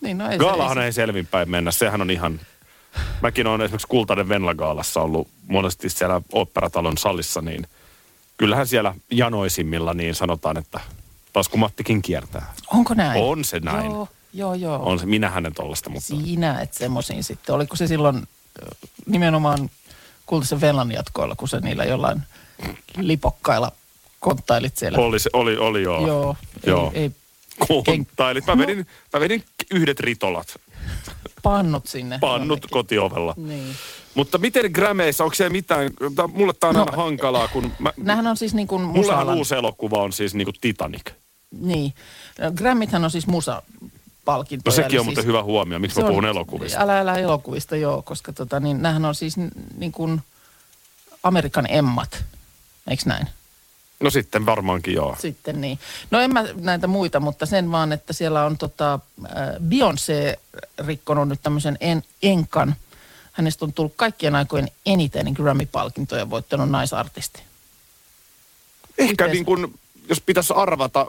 Niin, 0.00 0.18
no 0.18 0.24
ei 0.26 0.32
se- 0.32 0.38
Gaalahan 0.38 0.78
ei 0.78 0.84
ei 0.84 0.92
selvinpäin 0.92 1.50
mennä, 1.50 1.70
sehän 1.70 2.00
on 2.00 2.10
ihan... 2.10 2.40
Mäkin 3.22 3.46
olen 3.46 3.60
esimerkiksi 3.60 3.86
Kultainen 3.88 4.28
Venla-gaalassa 4.28 5.00
ollut 5.00 5.28
monesti 5.48 5.88
siellä 5.90 6.20
operatalon 6.32 6.98
salissa, 6.98 7.40
niin 7.40 7.66
kyllähän 8.36 8.66
siellä 8.66 8.94
janoisimmilla 9.10 9.94
niin 9.94 10.14
sanotaan, 10.14 10.56
että 10.56 10.80
taskumattikin 11.32 12.02
kiertää. 12.02 12.52
se- 12.56 12.64
Onko 12.76 12.94
näin? 12.94 13.22
On 13.22 13.44
se 13.44 13.60
näin. 13.60 13.90
Joo, 13.90 14.08
joo. 14.34 14.54
joo. 14.54 14.80
On 14.82 14.98
se, 14.98 15.06
minä 15.06 15.30
hänen 15.30 15.52
tollasta, 15.54 15.90
mutta... 15.90 16.06
Siinä, 16.06 16.60
että 16.60 16.78
semmoisiin 16.78 17.24
sitten. 17.24 17.54
Oliko 17.54 17.76
se 17.76 17.86
silloin 17.86 18.28
nimenomaan 19.06 19.70
kultaisen 20.26 20.60
Venlan 20.60 20.92
jatkoilla, 20.92 21.34
kun 21.36 21.48
se 21.48 21.60
niillä 21.60 21.84
jollain 21.84 22.22
lipokkailla 22.98 23.72
konttailit 24.20 24.76
siellä? 24.76 24.98
Oli, 24.98 25.18
se, 25.18 25.30
oli, 25.32 25.56
oli 25.56 25.82
joo. 25.82 26.06
Joo, 26.06 26.36
Joo. 26.66 26.92
Ei, 26.94 27.02
ei 27.02 27.12
Konttailit. 27.86 28.46
Mä 28.46 28.58
vedin, 28.58 28.86
mä 29.12 29.20
vedin 29.20 29.44
yhdet 29.70 30.00
ritolat, 30.00 30.60
pannut 31.42 31.86
sinne. 31.86 32.18
pannut 32.18 32.48
jonnekin. 32.48 32.70
kotiovella. 32.70 33.34
Niin. 33.36 33.74
Mutta 34.14 34.38
miten 34.38 34.70
Grameissa, 34.72 35.24
onko 35.24 35.34
siellä 35.34 35.52
mitään, 35.52 35.90
tää- 36.14 36.26
mulle 36.26 36.52
tää 36.60 36.70
on 36.70 36.76
No, 36.76 36.80
aina 36.84 36.96
hankalaa, 36.96 37.48
kun 37.48 37.72
mä, 37.78 37.92
Nämähän 37.96 38.26
on 38.26 38.36
siis 38.36 38.54
niin 38.54 38.66
kuin 38.66 38.82
mullahan 38.82 39.02
musalan. 39.18 39.36
uusi 39.36 39.54
elokuva 39.54 40.02
on 40.02 40.12
siis 40.12 40.34
niinku 40.34 40.52
Titanic. 40.60 41.10
Niin. 41.60 41.94
No, 42.40 42.52
Grammithän 42.52 43.04
on 43.04 43.10
siis 43.10 43.26
musa 43.26 43.62
palkintoja. 44.24 44.72
No 44.72 44.76
sekin 44.76 44.90
eli 44.90 44.98
on 44.98 45.06
muuten 45.06 45.22
siis, 45.22 45.28
hyvä 45.28 45.42
huomio, 45.42 45.78
miksi 45.78 46.00
mä 46.00 46.06
on- 46.06 46.10
puhun 46.10 46.24
elokuvista. 46.24 46.80
Älä, 46.80 47.00
älä 47.00 47.14
elokuvista, 47.14 47.76
joo, 47.76 48.02
koska 48.02 48.32
tota, 48.32 48.60
niin, 48.60 48.82
nämähän 48.82 49.04
on 49.04 49.14
siis 49.14 49.34
niin 49.76 49.92
kuin 49.92 50.20
Amerikan 51.22 51.66
emmat, 51.70 52.24
eikö 52.90 53.02
näin? 53.06 53.26
No 54.00 54.10
sitten 54.10 54.46
varmaankin 54.46 54.94
joo. 54.94 55.16
Sitten 55.20 55.60
niin. 55.60 55.78
No 56.10 56.20
en 56.20 56.32
mä 56.32 56.44
näitä 56.60 56.86
muita, 56.86 57.20
mutta 57.20 57.46
sen 57.46 57.72
vaan, 57.72 57.92
että 57.92 58.12
siellä 58.12 58.44
on 58.44 58.58
tota, 58.58 58.94
äh, 58.94 59.48
Beyoncé 59.68 60.40
rikkonut 60.86 61.28
nyt 61.28 61.40
tämmöisen 61.42 61.76
en, 61.80 62.02
enkan. 62.22 62.74
Hänestä 63.32 63.64
on 63.64 63.72
tullut 63.72 63.92
kaikkien 63.96 64.34
aikojen 64.34 64.68
eniten 64.86 65.26
Grammy-palkintoja 65.32 66.30
voittanut 66.30 66.70
naisartisti. 66.70 67.42
Ehkä 68.98 69.24
Miten- 69.24 69.30
niin 69.32 69.44
kuin, 69.44 69.74
jos 70.08 70.20
pitäisi 70.20 70.52
arvata, 70.56 71.06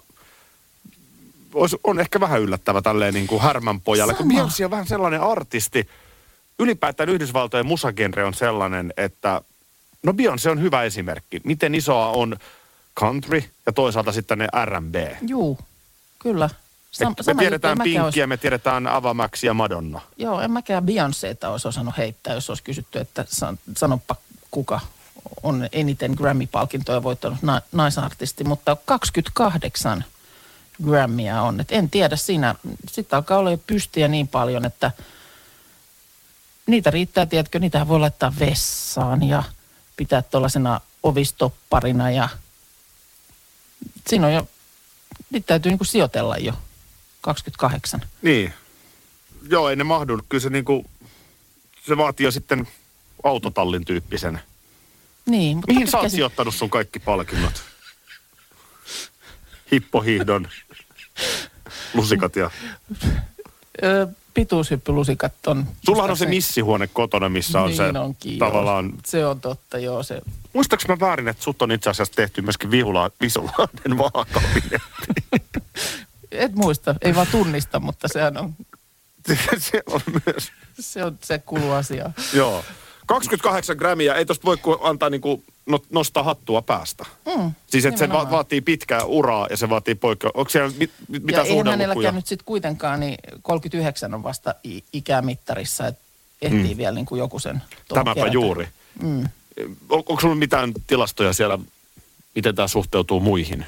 olisi, 1.56 1.78
on 1.84 2.00
ehkä 2.00 2.20
vähän 2.20 2.42
yllättävä 2.42 2.82
tälleen 2.82 3.14
niin 3.14 3.28
kuin 3.28 3.42
härmän 3.42 3.82
pojalle. 3.82 4.14
Kun 4.14 4.28
Sama. 4.32 4.40
Beyoncé 4.40 4.66
on 4.66 4.72
vähän 4.72 4.88
sellainen 4.88 5.22
artisti, 5.22 5.90
ylipäätään 6.60 7.10
Yhdysvaltojen 7.10 7.66
musagenre 7.66 8.26
on 8.26 8.34
sellainen, 8.34 8.94
että 8.98 9.42
no 10.04 10.12
Beyoncé 10.12 10.50
on 10.52 10.62
hyvä 10.62 10.84
esimerkki. 10.84 11.42
Miten 11.44 11.76
isoa 11.76 12.08
on 12.08 12.38
country 13.00 13.44
ja 13.66 13.72
toisaalta 13.74 14.12
sitten 14.12 14.38
ne 14.38 14.48
R&B. 14.66 14.96
Juu, 15.28 15.60
kyllä. 16.20 16.50
Sam, 16.92 17.16
me, 17.28 17.34
me 17.34 17.40
tiedetään 17.40 17.78
Pinkkiä, 17.84 18.04
olisi... 18.04 18.28
me 18.28 18.38
tiedetään 18.38 18.88
Avamax 18.88 19.44
ja 19.44 19.54
Madonna. 19.54 20.02
Joo, 20.18 20.42
en 20.42 20.52
mäkään 20.52 20.84
Beyoncéta 20.84 21.48
olisi 21.48 21.68
osannut 21.68 21.98
heittää, 21.98 22.34
jos 22.34 22.50
olisi 22.50 22.64
kysytty, 22.64 23.00
että 23.00 23.26
san, 23.30 23.60
sanoppa 23.78 24.16
kuka 24.52 24.80
on 25.44 25.68
eniten 25.72 26.12
Grammy-palkintoja 26.12 27.04
voittanut 27.04 27.42
na- 27.42 27.62
naisartisti, 27.72 28.44
mutta 28.44 28.78
28 28.86 30.06
Grammyä 30.84 31.42
on. 31.42 31.60
Et 31.60 31.72
en 31.72 31.90
tiedä, 31.90 32.16
siinä 32.16 32.56
sitten 32.92 33.18
alkaa 33.18 33.38
olla 33.38 33.52
jo 33.52 33.58
pystiä 33.58 34.08
niin 34.08 34.28
paljon, 34.28 34.66
että 34.66 34.92
niitä 36.68 36.92
riittää, 36.92 37.26
tiedätkö, 37.26 37.60
niitä 37.60 37.88
voi 37.88 38.00
laittaa 38.00 38.34
vessaan 38.40 39.24
ja 39.24 39.44
pitää 39.98 40.22
tuollaisena 40.22 40.82
ovistopparina 41.04 42.12
ja 42.12 42.30
siinä 44.08 44.28
on 44.28 44.34
jo, 44.34 44.48
niitä 45.30 45.48
täytyy 45.48 45.70
niinku 45.70 45.84
sijoitella 45.84 46.38
jo. 46.38 46.54
28. 47.22 48.02
Niin. 48.22 48.54
Joo, 49.50 49.70
ei 49.70 49.76
ne 49.76 49.84
mahdu. 49.84 50.20
Kyllä 50.30 50.42
se 50.42 50.50
niinku, 50.50 50.86
se 51.88 51.98
vaatii 51.98 52.24
jo 52.24 52.32
sitten 52.32 52.68
autotallin 53.24 53.86
tyyppisen. 53.86 54.40
Niin. 55.26 55.58
Mutta 55.58 55.74
Mihin 55.74 55.92
sä 55.92 55.98
oot 55.98 56.12
sijoittanut 56.12 56.56
sun 56.56 56.70
kaikki 56.70 57.00
palkinnot? 57.00 57.64
Hippohiihdon 59.76 60.48
lusikat 61.94 62.36
ja... 62.36 62.52
Ö, 63.84 64.08
pituushyppylusikat 64.34 65.48
on... 65.48 65.68
Sullahan 65.86 66.12
on 66.12 66.18
se 66.18 66.26
missihuone 66.26 66.88
kotona, 66.88 67.30
missä 67.30 67.62
on 67.62 67.68
niin 67.68 67.78
se 67.78 68.00
onkin, 68.00 68.40
tavallaan... 68.40 68.86
Joo. 68.86 68.98
Se 69.06 69.26
on 69.26 69.42
totta, 69.42 69.78
joo. 69.78 70.04
Se... 70.04 70.22
Muistaaks 70.54 70.88
mä 70.88 71.00
väärin, 71.00 71.28
että 71.28 71.44
sut 71.44 71.62
on 71.62 71.72
itse 71.72 71.90
asiassa 71.90 72.14
tehty 72.14 72.42
myöskin 72.42 72.72
Vihula, 72.72 73.12
Visulahden 73.22 73.98
vaakabinetti? 73.98 74.80
Et 76.32 76.56
muista, 76.56 76.96
ei 77.02 77.16
vaan 77.16 77.28
tunnista, 77.32 77.80
mutta 77.80 78.08
sehän 78.08 78.38
on... 78.38 78.54
se 79.58 79.84
on 79.88 80.02
myös. 80.26 80.52
Se, 80.80 81.04
on, 81.04 81.18
se 81.24 81.40
kuuluu 81.40 81.72
asiaan. 81.72 82.14
Joo. 82.34 82.64
28 83.06 83.78
grammiä, 83.78 84.14
ei 84.14 84.26
tosta 84.26 84.46
voi 84.46 84.58
antaa 84.82 85.10
niinku 85.10 85.44
nostaa 85.90 86.24
hattua 86.24 86.62
päästä. 86.62 87.06
Mm, 87.36 87.52
siis 87.68 87.86
että 87.86 88.00
se 88.00 88.10
va- 88.10 88.32
vaatii 88.32 88.62
pitkää 88.62 89.04
uraa 89.04 89.48
ja 89.50 89.58
se 89.58 89.70
vaatii 89.70 89.96
poikkeus. 89.96 90.32
Onko 90.36 90.50
siellä 90.50 90.72
mit, 90.78 90.92
mit, 91.08 91.24
mitä 91.24 91.38
ja 91.40 91.44
eihän 91.44 91.68
hänelläkään 91.68 92.16
nyt 92.16 92.28
sitten 92.28 92.46
kuitenkaan, 92.46 93.00
niin 93.00 93.18
39 93.42 94.14
on 94.14 94.24
vasta 94.24 94.56
i- 94.66 94.84
ikämittarissa, 94.94 95.88
että 95.88 96.02
ehtii 96.42 96.74
mm. 96.74 96.78
vielä 96.78 96.96
niin 96.96 97.06
kuin 97.06 97.20
joku 97.20 97.40
sen 97.40 97.62
Tämäpä 97.88 98.14
kerätä. 98.14 98.34
juuri. 98.34 98.68
Mm. 99.02 99.24
On, 99.90 100.04
onko 100.06 100.18
sulla 100.22 100.36
mitään 100.36 100.74
tilastoja 100.88 101.34
siellä, 101.34 101.60
miten 102.36 102.56
tämä 102.56 102.68
suhteutuu 102.68 103.20
muihin? 103.20 103.66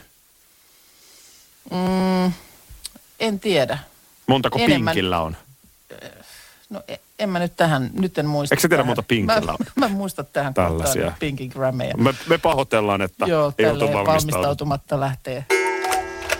Mm, 1.71 2.31
en 3.19 3.39
tiedä. 3.39 3.77
Montako 4.27 4.59
Enemmän... 4.59 4.93
pinkillä 4.93 5.19
on? 5.21 5.37
No 6.69 6.81
e- 6.87 6.95
en 7.19 7.29
mä 7.29 7.39
nyt 7.39 7.55
tähän, 7.57 7.89
nyt 7.93 8.17
en 8.17 8.25
muista. 8.25 8.53
Eikö 8.53 8.61
se 8.61 8.67
tiedä 8.67 8.83
muuta 8.83 9.03
pinkillä? 9.03 9.55
Mä, 9.59 9.65
mä 9.87 9.87
muista 9.87 10.23
tähän 10.23 10.53
Tällaisia. 10.53 11.13
pinkin 11.19 11.51
grammeja. 11.53 11.97
Me, 11.97 12.13
me 12.29 12.37
pahoitellaan, 12.37 13.01
että 13.01 13.25
Joo, 13.25 13.53
ei 13.57 13.65
oltu 13.65 13.87
valmistautumatta 13.93 14.99
lähtee. 14.99 15.45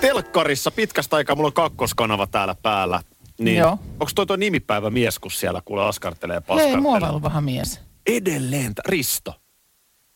Telkkarissa 0.02 0.72
pitkästä 0.72 1.16
aikaa, 1.16 1.36
mulla 1.36 1.48
on 1.48 1.54
kakkoskanava 1.54 2.28
täällä 2.28 2.56
päällä. 2.62 3.02
Niin, 3.40 3.58
Joo. 3.58 3.72
Onko 3.72 4.12
toi 4.16 4.26
toi 4.26 4.38
nimipäivä 4.38 4.90
mies, 4.90 5.20
kun 5.20 5.32
siellä 5.32 5.62
kuule 5.66 5.86
askartelee 5.86 6.42
paskartelee? 6.42 6.76
Ei, 6.76 6.82
muovailvahan 6.82 7.44
mies. 7.44 7.80
Edelleen, 8.08 8.74
Risto. 8.86 9.36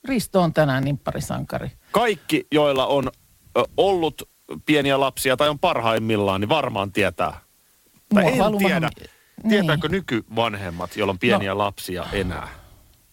Risto 0.07 0.41
on 0.41 0.53
tänään 0.53 0.83
nimpparisankari. 0.83 1.71
Kaikki, 1.91 2.47
joilla 2.51 2.85
on 2.87 3.11
ö, 3.57 3.63
ollut 3.77 4.29
pieniä 4.65 4.99
lapsia 4.99 5.37
tai 5.37 5.49
on 5.49 5.59
parhaimmillaan, 5.59 6.41
niin 6.41 6.49
varmaan 6.49 6.91
tietää. 6.91 7.39
Tai 8.13 8.25
en 8.25 8.57
tiedä. 8.57 8.89
Tietääkö 9.49 9.87
niin. 9.87 9.91
nykyvanhemmat, 9.91 10.97
joilla 10.97 11.11
on 11.11 11.19
pieniä 11.19 11.51
no. 11.51 11.57
lapsia 11.57 12.05
enää? 12.13 12.47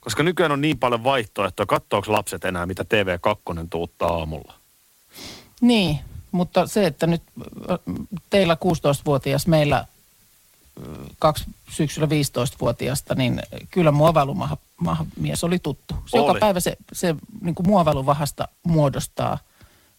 Koska 0.00 0.23
nykyään 0.23 0.52
on 0.52 0.61
niin 0.61 0.78
paljon 0.78 1.04
vaihtoehtoja, 1.04 1.66
katsoako 1.66 2.12
lapset 2.12 2.44
enää, 2.44 2.66
mitä 2.66 2.82
TV2 2.82 3.66
tuuttaa 3.70 4.08
aamulla? 4.08 4.54
Niin, 5.61 5.99
mutta 6.32 6.66
se, 6.66 6.87
että 6.87 7.06
nyt 7.06 7.23
teillä 8.30 8.54
16-vuotias, 8.54 9.47
meillä 9.47 9.85
kaksi 11.18 11.44
syksyllä 11.70 12.06
15-vuotiaasta, 12.06 13.14
niin 13.14 13.42
kyllä 13.70 13.92
muovailumahamies 13.92 15.44
oli 15.44 15.58
tuttu. 15.58 15.94
Se 16.06 16.18
oli. 16.18 16.26
Joka 16.26 16.40
päivä 16.40 16.61
se, 16.61 16.76
se 16.92 17.14
niin 17.40 17.54
kuin 17.54 17.66
muovailuvahasta 17.66 18.49
muodostaa 18.62 19.38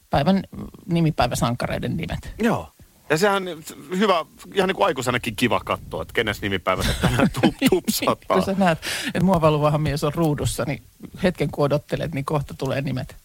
päivän 0.09 0.43
nimipäiväsankareiden 0.85 1.97
nimet. 1.97 2.33
Joo. 2.39 2.71
Ja 3.09 3.17
sehän 3.17 3.43
hyvä, 3.97 4.25
ihan 4.53 4.67
niin 4.67 4.75
kuin 4.75 4.85
aikuisenakin 4.85 5.35
kiva 5.35 5.59
katsoa, 5.65 6.01
että 6.01 6.13
kenes 6.13 6.41
nimipäivänä 6.41 6.93
tänään 7.01 7.29
tup, 7.41 7.55
tupsattaa. 7.69 8.37
kun 8.37 8.45
sä 8.45 8.55
näet, 8.57 8.79
että 9.07 9.23
muovailuvahan 9.23 9.81
mies 9.81 10.03
on 10.03 10.13
ruudussa, 10.13 10.63
niin 10.67 10.83
hetken 11.23 11.51
kun 11.51 11.65
odottelet, 11.65 12.13
niin 12.13 12.25
kohta 12.25 12.53
tulee 12.53 12.81
nimet. 12.81 13.15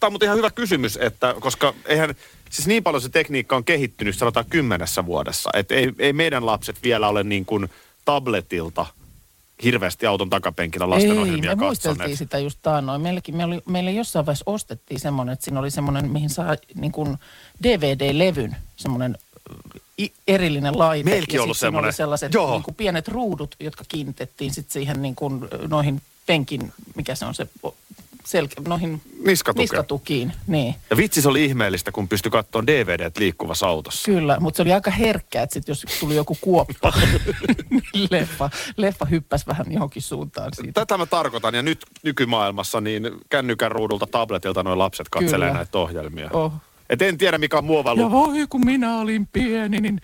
Tämä 0.00 0.08
on 0.08 0.12
mutta 0.12 0.24
ihan 0.24 0.36
hyvä 0.36 0.50
kysymys, 0.50 0.98
että 1.02 1.34
koska 1.40 1.74
eihän, 1.86 2.14
siis 2.50 2.66
niin 2.66 2.82
paljon 2.82 3.02
se 3.02 3.08
tekniikka 3.08 3.56
on 3.56 3.64
kehittynyt 3.64 4.16
sanotaan 4.16 4.46
kymmenessä 4.50 5.06
vuodessa, 5.06 5.50
että 5.54 5.74
ei, 5.74 5.92
ei 5.98 6.12
meidän 6.12 6.46
lapset 6.46 6.82
vielä 6.82 7.08
ole 7.08 7.24
niin 7.24 7.44
kuin 7.44 7.68
tabletilta 8.04 8.86
hirveästi 9.64 10.06
auton 10.06 10.30
takapenkillä 10.30 10.90
lastenohjelmia 10.90 11.50
Ei, 11.50 11.56
me 11.56 11.64
muisteltiin 11.64 12.16
sitä 12.16 12.38
just 12.38 12.58
taannoin. 12.62 13.00
Meilläkin, 13.00 13.36
me 13.36 13.44
oli, 13.44 13.62
meille 13.68 13.92
jossain 13.92 14.26
vaiheessa 14.26 14.44
ostettiin 14.46 15.00
semmoinen, 15.00 15.32
että 15.32 15.44
siinä 15.44 15.60
oli 15.60 15.70
semmoinen, 15.70 16.10
mihin 16.10 16.30
saa 16.30 16.56
niin 16.74 16.92
kuin 16.92 17.18
DVD-levyn, 17.62 18.56
semmoinen 18.76 19.18
erillinen 20.28 20.78
laite. 20.78 21.10
Meilläkin 21.10 21.36
ja 21.36 21.42
ollut 21.42 21.56
semmoinen. 21.56 21.86
oli 21.88 21.92
sellaiset 21.92 22.34
Joo. 22.34 22.50
Niin 22.50 22.62
kuin 22.62 22.74
pienet 22.74 23.08
ruudut, 23.08 23.56
jotka 23.60 23.84
kiinnitettiin 23.88 24.54
sitten 24.54 24.72
siihen 24.72 25.02
niin 25.02 25.14
kuin 25.14 25.48
noihin 25.68 26.02
penkin, 26.26 26.72
mikä 26.94 27.14
se 27.14 27.24
on 27.24 27.34
se 27.34 27.46
selkä, 28.24 28.62
noihin 28.68 29.02
Niskatuke. 29.26 29.62
niskatukiin. 29.62 30.32
Niin. 30.46 30.74
Ja 30.90 30.96
vitsi 30.96 31.22
se 31.22 31.28
oli 31.28 31.44
ihmeellistä, 31.44 31.92
kun 31.92 32.08
pystyi 32.08 32.30
katsomaan 32.30 32.66
DVD 32.66 33.10
liikkuvassa 33.18 33.66
autossa. 33.66 34.04
Kyllä, 34.04 34.40
mutta 34.40 34.56
se 34.56 34.62
oli 34.62 34.72
aika 34.72 34.90
herkkää, 34.90 35.42
että 35.42 35.54
sit 35.54 35.68
jos 35.68 35.84
tuli 36.00 36.16
joku 36.16 36.36
kuoppa, 36.40 36.92
niin 37.70 38.08
leffa, 38.10 38.50
leffa 38.76 39.04
hyppäsi 39.04 39.46
vähän 39.46 39.72
johonkin 39.72 40.02
suuntaan 40.02 40.50
siitä. 40.54 40.80
Tätä 40.80 40.98
mä 40.98 41.06
tarkoitan, 41.06 41.54
ja 41.54 41.62
nyt 41.62 41.86
nykymaailmassa 42.02 42.80
niin 42.80 43.10
kännykän 43.28 43.72
ruudulta, 43.72 44.06
tabletilta 44.06 44.62
noin 44.62 44.78
lapset 44.78 45.08
katselee 45.08 45.48
Kyllä. 45.48 45.58
näitä 45.58 45.78
ohjelmia. 45.78 46.30
Oh. 46.32 46.52
Et 46.92 47.02
en 47.02 47.18
tiedä, 47.18 47.38
mikä 47.38 47.58
on 47.58 47.64
muovailu. 47.64 48.00
Ja 48.00 48.10
voi, 48.10 48.46
kun 48.50 48.64
minä 48.64 48.98
olin 48.98 49.26
pieni, 49.26 49.80
niin 49.80 50.00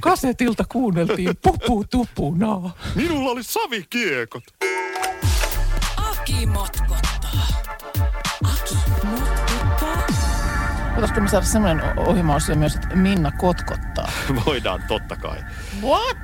kasetilta 0.00 0.64
kuunneltiin 0.68 1.36
pupu 1.42 1.84
tupuna. 1.90 2.70
Minulla 2.94 3.30
oli 3.30 3.42
savikiekot. 3.42 4.44
Aki 5.96 6.46
motkottaa. 6.46 7.46
Aki 8.44 8.74
motkottaa. 9.04 10.06
Voitaisiko 10.90 11.20
me 11.20 11.28
saada 11.28 11.46
sellainen 11.46 11.98
ohjelmaosio 11.98 12.54
myös, 12.54 12.74
että 12.74 12.96
Minna 12.96 13.32
kotkottaa? 13.38 14.10
Voidaan, 14.46 14.82
totta 14.88 15.16
kai. 15.16 15.38
What? 15.82 16.16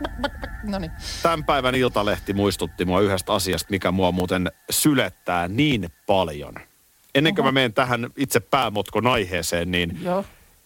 No 0.62 0.78
niin. 0.78 0.92
Tämän 1.22 1.44
päivän 1.44 1.74
Iltalehti 1.74 2.32
muistutti 2.32 2.84
mua 2.84 3.00
yhdestä 3.00 3.32
asiasta, 3.32 3.70
mikä 3.70 3.90
mua 3.90 4.12
muuten 4.12 4.52
sylettää 4.70 5.48
niin 5.48 5.88
paljon– 6.06 6.54
ennen 7.14 7.34
kuin 7.34 7.44
mä 7.44 7.52
menen 7.52 7.72
tähän 7.72 8.10
itse 8.16 8.40
päämotkon 8.40 9.06
aiheeseen, 9.06 9.70
niin 9.70 9.98
Joo. 10.02 10.24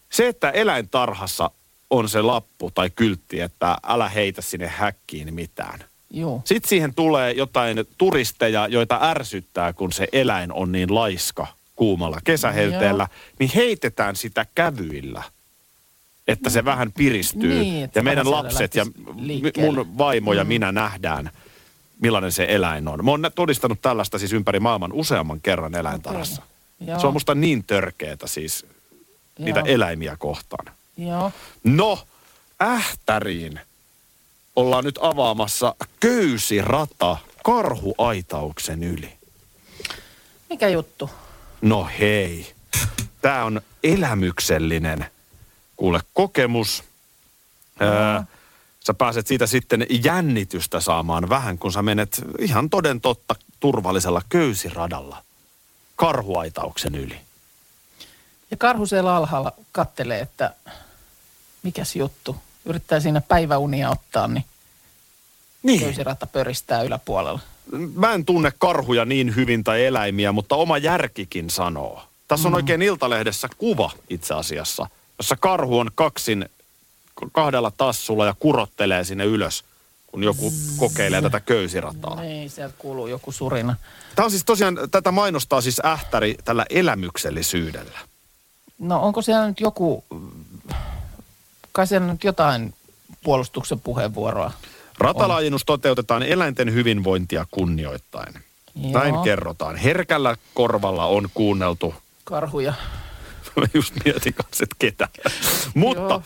se, 0.09 0.27
että 0.27 0.49
eläintarhassa 0.49 1.51
on 1.89 2.09
se 2.09 2.21
lappu 2.21 2.71
tai 2.71 2.89
kyltti, 2.89 3.41
että 3.41 3.77
älä 3.87 4.09
heitä 4.09 4.41
sinne 4.41 4.67
häkkiin 4.67 5.33
mitään. 5.33 5.79
Joo. 6.11 6.41
Sitten 6.45 6.69
siihen 6.69 6.93
tulee 6.93 7.31
jotain 7.31 7.85
turisteja, 7.97 8.67
joita 8.67 8.99
ärsyttää, 9.01 9.73
kun 9.73 9.91
se 9.91 10.07
eläin 10.11 10.51
on 10.51 10.71
niin 10.71 10.95
laiska 10.95 11.47
kuumalla 11.75 12.19
kesähelteellä, 12.23 13.03
Joo. 13.03 13.35
niin 13.39 13.51
heitetään 13.55 14.15
sitä 14.15 14.45
kävyillä 14.55 15.23
että 16.29 16.49
se 16.49 16.65
vähän 16.65 16.91
piristyy. 16.91 17.59
Niin, 17.59 17.89
ja 17.95 18.03
meidän 18.03 18.31
lapset 18.31 18.75
ja 18.75 18.85
liikkeelle. 19.15 19.75
mun 19.75 19.97
vaimo 19.97 20.33
ja 20.33 20.43
mm. 20.43 20.47
minä 20.47 20.71
nähdään, 20.71 21.29
millainen 21.99 22.31
se 22.31 22.45
eläin 22.49 22.87
on. 22.87 23.05
Mä 23.05 23.11
oon 23.11 23.31
todistanut 23.35 23.81
tällaista 23.81 24.19
siis 24.19 24.33
ympäri 24.33 24.59
maailman 24.59 24.93
useamman 24.93 25.41
kerran 25.41 25.75
eläintarhassa. 25.75 26.41
Okay. 26.81 26.99
Se 26.99 27.07
on 27.07 27.13
musta 27.13 27.35
niin 27.35 27.63
törkeetä 27.63 28.27
siis 28.27 28.65
Joo. 29.39 29.45
niitä 29.45 29.61
eläimiä 29.65 30.15
kohtaan. 30.19 30.65
Joo. 30.97 31.31
No, 31.63 31.99
ähtäriin 32.61 33.59
ollaan 34.55 34.83
nyt 34.83 34.99
avaamassa 35.01 35.75
köysirata 35.99 37.17
karhuaitauksen 37.43 38.83
yli. 38.83 39.13
Mikä 40.49 40.69
juttu? 40.69 41.09
No 41.61 41.89
hei, 41.99 42.53
tämä 43.21 43.43
on 43.43 43.61
elämyksellinen, 43.83 45.05
kuule, 45.75 45.99
kokemus. 46.13 46.83
Öö, 47.81 48.21
sä 48.89 48.93
pääset 48.93 49.27
siitä 49.27 49.47
sitten 49.47 49.85
jännitystä 50.03 50.79
saamaan 50.79 51.29
vähän, 51.29 51.57
kun 51.57 51.71
sä 51.71 51.81
menet 51.81 52.21
ihan 52.39 52.69
toden 52.69 53.01
totta 53.01 53.35
turvallisella 53.59 54.21
köysiradalla 54.29 55.23
karhuaitauksen 55.95 56.95
yli. 56.95 57.17
Ja 58.51 58.57
karhu 58.57 58.85
siellä 58.85 59.15
alhaalla 59.15 59.51
kattelee, 59.71 60.19
että 60.19 60.53
mikäs 61.63 61.95
juttu. 61.95 62.35
Yrittää 62.65 62.99
siinä 62.99 63.21
päiväunia 63.21 63.89
ottaa, 63.89 64.27
niin 64.27 64.45
Niin. 65.63 65.79
köysirata 65.79 66.27
pöristää 66.27 66.81
yläpuolella. 66.81 67.39
Mä 67.95 68.13
en 68.13 68.25
tunne 68.25 68.51
karhuja 68.57 69.05
niin 69.05 69.35
hyvin 69.35 69.63
tai 69.63 69.85
eläimiä, 69.85 70.31
mutta 70.31 70.55
oma 70.55 70.77
järkikin 70.77 71.49
sanoo. 71.49 72.03
Tässä 72.27 72.47
on 72.47 72.55
oikein 72.55 72.81
Iltalehdessä 72.81 73.49
kuva 73.57 73.91
itse 74.09 74.33
asiassa, 74.33 74.87
jossa 75.17 75.35
karhu 75.35 75.79
on 75.79 75.91
kaksin 75.95 76.49
kahdella 77.31 77.71
tassulla 77.77 78.25
ja 78.25 78.35
kurottelee 78.39 79.03
sinne 79.03 79.25
ylös, 79.25 79.63
kun 80.07 80.23
joku 80.23 80.53
kokeilee 80.77 81.21
tätä 81.21 81.39
köysirataa. 81.39 82.21
Niin, 82.21 82.49
sieltä 82.49 82.75
kuuluu 82.77 83.07
joku 83.07 83.31
surina. 83.31 83.75
Tämä 84.15 84.25
on 84.25 84.31
siis 84.31 84.45
tosiaan, 84.45 84.77
tätä 84.91 85.11
mainostaa 85.11 85.61
siis 85.61 85.81
ähtäri 85.85 86.37
tällä 86.45 86.65
elämyksellisyydellä. 86.69 87.99
No 88.79 89.01
onko 89.01 89.21
siellä 89.21 89.47
nyt 89.47 89.59
joku, 89.59 90.03
kai 91.71 91.87
siellä 91.87 92.07
nyt 92.07 92.23
jotain 92.23 92.73
puolustuksen 93.23 93.79
puheenvuoroa? 93.79 94.51
Ratalaajennus 94.97 95.65
toteutetaan 95.65 96.23
eläinten 96.23 96.73
hyvinvointia 96.73 97.45
kunnioittain. 97.51 98.33
Joo. 98.75 98.91
Näin 98.93 99.15
kerrotaan. 99.23 99.75
Herkällä 99.75 100.35
korvalla 100.53 101.05
on 101.05 101.29
kuunneltu 101.33 101.93
Karhuja. 102.23 102.73
Mä 103.59 103.65
just 103.73 103.93
mietin 104.05 104.33
kanssa, 104.33 104.63
että 104.63 104.75
ketä. 104.79 105.07
Mutta 105.73 106.21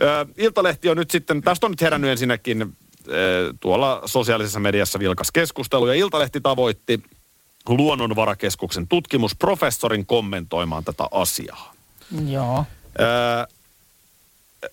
ö, 0.00 0.26
Iltalehti 0.36 0.88
on 0.88 0.96
nyt 0.96 1.10
sitten, 1.10 1.42
tästä 1.42 1.66
on 1.66 1.72
nyt 1.72 1.80
herännyt 1.80 2.10
ensinnäkin 2.10 2.76
ö, 3.08 3.52
tuolla 3.60 4.02
sosiaalisessa 4.06 4.60
mediassa 4.60 4.98
vilkas 4.98 5.30
keskustelu. 5.30 5.86
Ja 5.86 5.94
Iltalehti 5.94 6.40
tavoitti 6.40 7.02
Luonnonvarakeskuksen 7.68 8.88
tutkimusprofessorin 8.88 10.06
kommentoimaan 10.06 10.84
tätä 10.84 11.04
asiaa. 11.10 11.72
Joo. 12.28 12.64
Ö, 13.00 13.46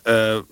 ö, 0.08 0.44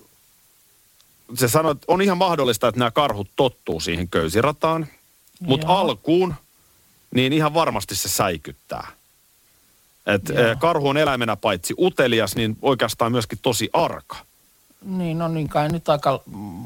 se 1.34 1.48
sanoi, 1.48 1.72
että 1.72 1.84
on 1.88 2.02
ihan 2.02 2.18
mahdollista, 2.18 2.68
että 2.68 2.78
nämä 2.78 2.90
karhut 2.90 3.30
tottuu 3.36 3.80
siihen 3.80 4.08
köysirataan. 4.08 4.86
Mutta 5.40 5.66
alkuun, 5.66 6.34
niin 7.14 7.32
ihan 7.32 7.54
varmasti 7.54 7.94
se 7.94 8.08
säikyttää. 8.08 8.88
Et 10.06 10.28
Joo. 10.28 10.38
ö, 10.38 10.56
karhu 10.58 10.88
on 10.88 10.96
eläimenä 10.96 11.36
paitsi 11.36 11.74
utelias, 11.78 12.36
niin 12.36 12.56
oikeastaan 12.62 13.12
myöskin 13.12 13.38
tosi 13.42 13.70
arka. 13.72 14.16
Niin, 14.84 15.18
no 15.18 15.28
niin 15.28 15.48
kai 15.48 15.68
nyt 15.68 15.88
aika 15.88 16.20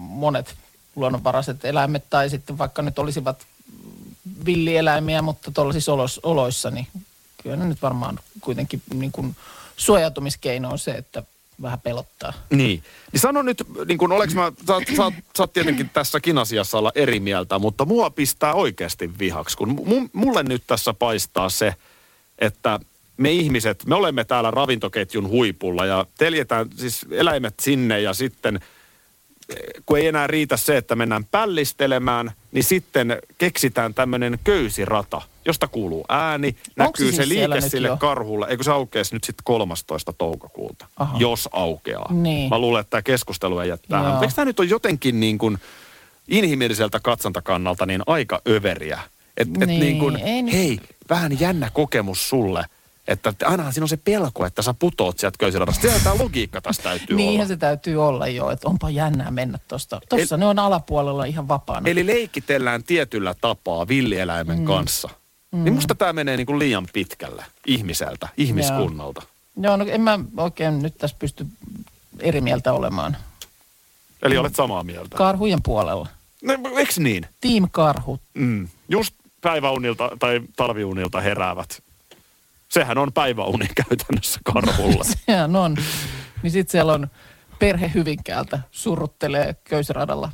monet 0.09 0.55
luonnonvaraiset 0.97 1.65
eläimet 1.65 2.05
tai 2.11 2.31
sitten 2.31 2.59
vaikka 2.59 2.83
nyt 2.83 2.99
olisivat 2.99 3.47
villieläimiä, 4.47 5.23
mutta 5.23 5.51
tuollaisissa 5.51 5.93
oloissa, 6.23 6.71
niin 6.71 6.87
kyllä 7.43 7.57
ne 7.57 7.65
nyt 7.65 7.83
varmaan 7.83 8.21
kuitenkin 8.41 8.83
niin 8.95 9.13
kuin 9.13 9.37
suojautumiskeino 9.77 10.71
on 10.71 10.79
se, 10.79 10.91
että 10.91 11.23
vähän 11.63 11.81
pelottaa. 11.81 12.33
Niin. 12.51 12.83
Niin 13.13 13.21
sano 13.21 13.43
nyt, 13.43 13.63
niin 13.87 13.99
kun 13.99 14.13
oleks 14.13 14.35
mä, 14.35 14.53
sä, 14.67 14.75
sä, 14.97 15.13
sä 15.37 15.43
oot 15.43 15.53
tietenkin 15.53 15.91
tässäkin 15.91 16.39
asiassa 16.39 16.79
olla 16.79 16.93
eri 16.95 17.21
mieltä, 17.21 17.59
mutta 17.59 17.85
mua 17.85 18.11
pistää 18.11 18.55
oikeasti 18.55 19.19
vihaksi, 19.19 19.57
kun 19.57 19.69
mu, 19.69 20.09
mulle 20.13 20.43
nyt 20.43 20.63
tässä 20.67 20.95
paistaa 20.95 21.49
se, 21.49 21.75
että 22.39 22.81
me 23.17 23.31
ihmiset, 23.33 23.85
me 23.87 23.95
olemme 23.95 24.25
täällä 24.25 24.51
ravintoketjun 24.51 25.29
huipulla 25.29 25.87
ja 25.87 26.07
teljetään 26.19 26.67
siis 26.77 27.07
eläimet 27.11 27.55
sinne 27.61 28.01
ja 28.01 28.15
sitten 28.15 28.57
eh, 29.49 29.57
kun 29.87 29.99
ei 29.99 30.07
enää 30.07 30.27
riitä 30.27 30.57
se, 30.57 30.77
että 30.77 30.95
mennään 30.97 31.25
pällistelemään, 31.25 32.33
niin 32.53 32.65
sitten 32.65 33.19
keksitään 33.39 33.95
tämmöinen 33.95 34.39
köysirata, 34.45 35.23
josta 35.45 35.69
kuuluu 35.69 36.05
ääni, 36.09 36.57
näkyy 36.77 37.13
se 37.13 37.17
siis 37.17 37.29
liike 37.29 37.61
sille 37.61 37.89
jo? 37.89 37.97
karhulle. 37.97 38.47
Eikö 38.49 38.63
se 38.63 38.71
aukeaisi 38.71 39.15
nyt 39.15 39.25
sitten 39.25 39.45
13. 39.45 40.13
toukokuuta, 40.13 40.87
Aha. 40.97 41.19
jos 41.19 41.49
aukeaa. 41.53 42.13
Niin. 42.13 42.49
Mä 42.51 42.59
luulen, 42.59 42.81
että 42.81 42.91
tämä 42.91 43.03
keskustelu 43.03 43.59
ei 43.59 43.69
jättää. 43.69 44.03
Mutta 44.03 44.23
eikö 44.23 44.35
tämä 44.35 44.45
nyt 44.45 44.61
ole 44.61 44.69
jotenkin 44.69 45.21
niin 45.21 45.39
kuin 45.39 45.59
inhimilliseltä 46.29 47.01
katsontakannalta 47.01 47.87
niin 47.87 48.03
aika 48.07 48.43
överiä? 48.49 49.01
Että 49.37 49.59
et 49.61 49.69
Niin, 49.69 49.81
niin 49.81 49.99
kuin, 49.99 50.15
nyt- 50.15 50.53
hei, 50.55 50.81
vähän 51.09 51.41
jännä 51.41 51.71
kokemus 51.73 52.29
sulle. 52.29 52.65
Että 53.09 53.33
ainahan 53.45 53.73
siinä 53.73 53.85
on 53.85 53.89
se 53.89 53.97
pelko, 53.97 54.47
että 54.47 54.63
sä 54.63 54.75
putoot 54.79 55.19
sieltä 55.19 55.37
köysiradasta. 55.39 55.83
Sehän 55.83 56.01
tämä 56.01 56.19
logiikka 56.19 56.61
tässä 56.61 56.83
täytyy 56.83 57.17
Niinhän 57.17 57.35
olla. 57.35 57.49
se 57.49 57.57
täytyy 57.57 58.07
olla 58.07 58.29
jo, 58.29 58.51
että 58.51 58.69
onpa 58.69 58.91
jännää 58.91 59.31
mennä 59.31 59.59
tuosta. 59.69 60.01
Tuossa 60.09 60.37
ne 60.37 60.47
on 60.47 60.59
alapuolella 60.59 61.25
ihan 61.25 61.49
vapaana. 61.49 61.89
Eli 61.89 62.07
leikitellään 62.07 62.85
tietyllä 62.85 63.35
tapaa 63.41 63.89
villieläimen 63.89 64.59
mm. 64.59 64.65
kanssa. 64.65 65.09
Mm. 65.53 65.65
Niin 65.65 65.75
musta 65.75 65.95
tämä 65.95 66.13
menee 66.13 66.37
niin 66.37 66.47
kuin 66.47 66.59
liian 66.59 66.89
pitkälle 66.93 67.45
ihmiseltä, 67.67 68.29
ihmiskunnalta. 68.37 69.23
Joo, 69.61 69.77
no 69.77 69.85
en 69.89 70.01
mä 70.01 70.19
oikein 70.37 70.83
nyt 70.83 70.99
tässä 70.99 71.17
pysty 71.19 71.47
eri 72.21 72.41
mieltä 72.41 72.73
olemaan. 72.73 73.17
Eli 74.23 74.37
olet 74.37 74.55
samaa 74.55 74.85
mieltä. 74.85 75.17
Karhujen 75.17 75.63
puolella. 75.63 76.09
No, 76.43 76.55
eikö 76.77 76.93
niin? 76.99 77.27
Team 77.41 77.69
Karhu. 77.73 78.21
Mm. 78.35 78.69
Just 78.89 79.15
päiväunilta 79.41 80.11
tai 80.19 80.41
talviunilta 80.57 81.21
heräävät. 81.21 81.83
Sehän 82.69 82.99
on 82.99 83.13
päiväuni 83.13 83.69
käytännössä 83.89 84.41
karhulla. 84.45 85.05
Sehän 85.27 85.57
on. 85.57 85.77
Niin 86.43 86.51
sitten 86.51 86.73
siellä 86.73 86.93
on 86.93 87.09
perhe 87.59 87.91
Hyvinkäältä 87.95 88.61
surruttelee 88.71 89.57
köysradalla 89.65 90.33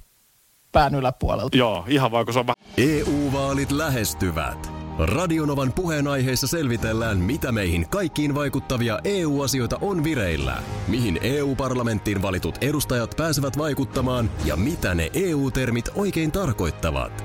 pään 0.72 0.94
yläpuolelta. 0.94 1.56
Joo, 1.56 1.84
ihan 1.88 2.10
vaan 2.10 2.24
kun 2.24 2.34
se 2.34 2.40
on 2.40 2.46
vähän... 2.46 2.72
EU-vaalit 2.76 3.70
lähestyvät. 3.70 4.72
Radionovan 4.98 5.72
puheenaiheessa 5.72 6.46
selvitellään, 6.46 7.18
mitä 7.18 7.52
meihin 7.52 7.88
kaikkiin 7.88 8.34
vaikuttavia 8.34 8.98
EU-asioita 9.04 9.78
on 9.80 10.04
vireillä, 10.04 10.62
mihin 10.88 11.18
EU-parlamenttiin 11.22 12.22
valitut 12.22 12.58
edustajat 12.60 13.14
pääsevät 13.16 13.58
vaikuttamaan 13.58 14.30
ja 14.44 14.56
mitä 14.56 14.94
ne 14.94 15.10
EU-termit 15.14 15.88
oikein 15.94 16.32
tarkoittavat. 16.32 17.24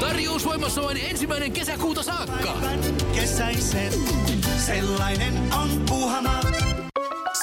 Tarjous 0.00 0.44
voimassa 0.44 0.82
vain 0.82 0.98
ensimmäinen 1.10 1.52
kesäkuuta 1.52 2.02
saakka. 2.02 2.56
Kesäisen. 3.14 3.92
Sellainen 4.66 5.34
on 5.52 5.68
Puuhamaa. 5.88 6.40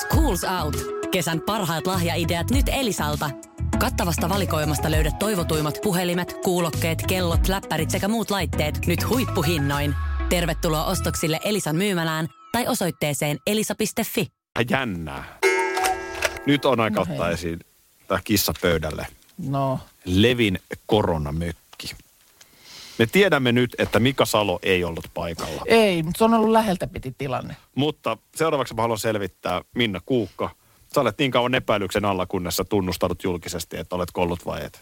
Schools 0.02 0.44
Out. 0.44 0.76
Kesän 1.12 1.42
parhaat 1.42 1.88
lahjaideat 1.88 2.52
nyt 2.52 2.66
Elisalta. 2.72 3.30
Kattavasta 3.80 4.30
valikoimasta 4.30 4.92
löydät 4.92 5.20
toivotuimmat 5.20 5.80
puhelimet, 5.84 6.34
kuulokkeet, 6.44 7.06
kellot, 7.08 7.48
läppärit 7.48 7.90
sekä 7.90 8.08
muut 8.08 8.32
laitteet 8.32 8.86
nyt 8.86 9.10
huippuhinnoin. 9.10 9.96
Tervetuloa 10.30 10.86
ostoksille 10.86 11.40
Elisan 11.44 11.76
myymälään 11.76 12.28
tai 12.52 12.68
osoitteeseen 12.68 13.38
elisa.fi. 13.48 14.28
jännää. 14.70 15.40
Nyt 16.46 16.66
on 16.66 16.80
aika 16.80 16.96
No 16.96 17.12
ottaa 17.12 17.30
esiin 17.30 17.60
tämä 18.08 18.20
kissa 18.24 18.54
pöydälle. 18.62 19.08
No, 19.38 19.80
Levin 20.06 20.60
koronamökki. 20.86 21.67
Me 23.00 23.06
tiedämme 23.06 23.52
nyt, 23.52 23.76
että 23.78 24.00
Mika 24.00 24.26
Salo 24.26 24.60
ei 24.64 24.84
ollut 24.84 25.06
paikalla. 25.14 25.62
ei, 25.66 26.04
mutta 26.04 26.18
se 26.18 26.24
on 26.24 26.34
ollut 26.34 26.50
läheltä 26.52 26.88
piti 26.88 27.16
tilanne. 27.18 27.56
Mutta 27.76 28.18
seuraavaksi 28.36 28.74
mä 28.74 28.82
haluan 28.82 29.00
selvittää, 29.00 29.62
Minna 29.76 30.02
Kuukka. 30.06 30.50
Sä 30.96 31.02
olet 31.02 31.18
niin 31.18 31.32
kauan 31.32 31.56
epäilyksen 31.56 32.06
alla, 32.06 32.26
kunnes 32.26 32.56
sä 32.56 32.64
tunnustanut 32.64 33.24
julkisesti, 33.24 33.78
että 33.78 33.96
olet 33.96 34.12
kollut 34.12 34.46
vai 34.46 34.66
et. 34.66 34.82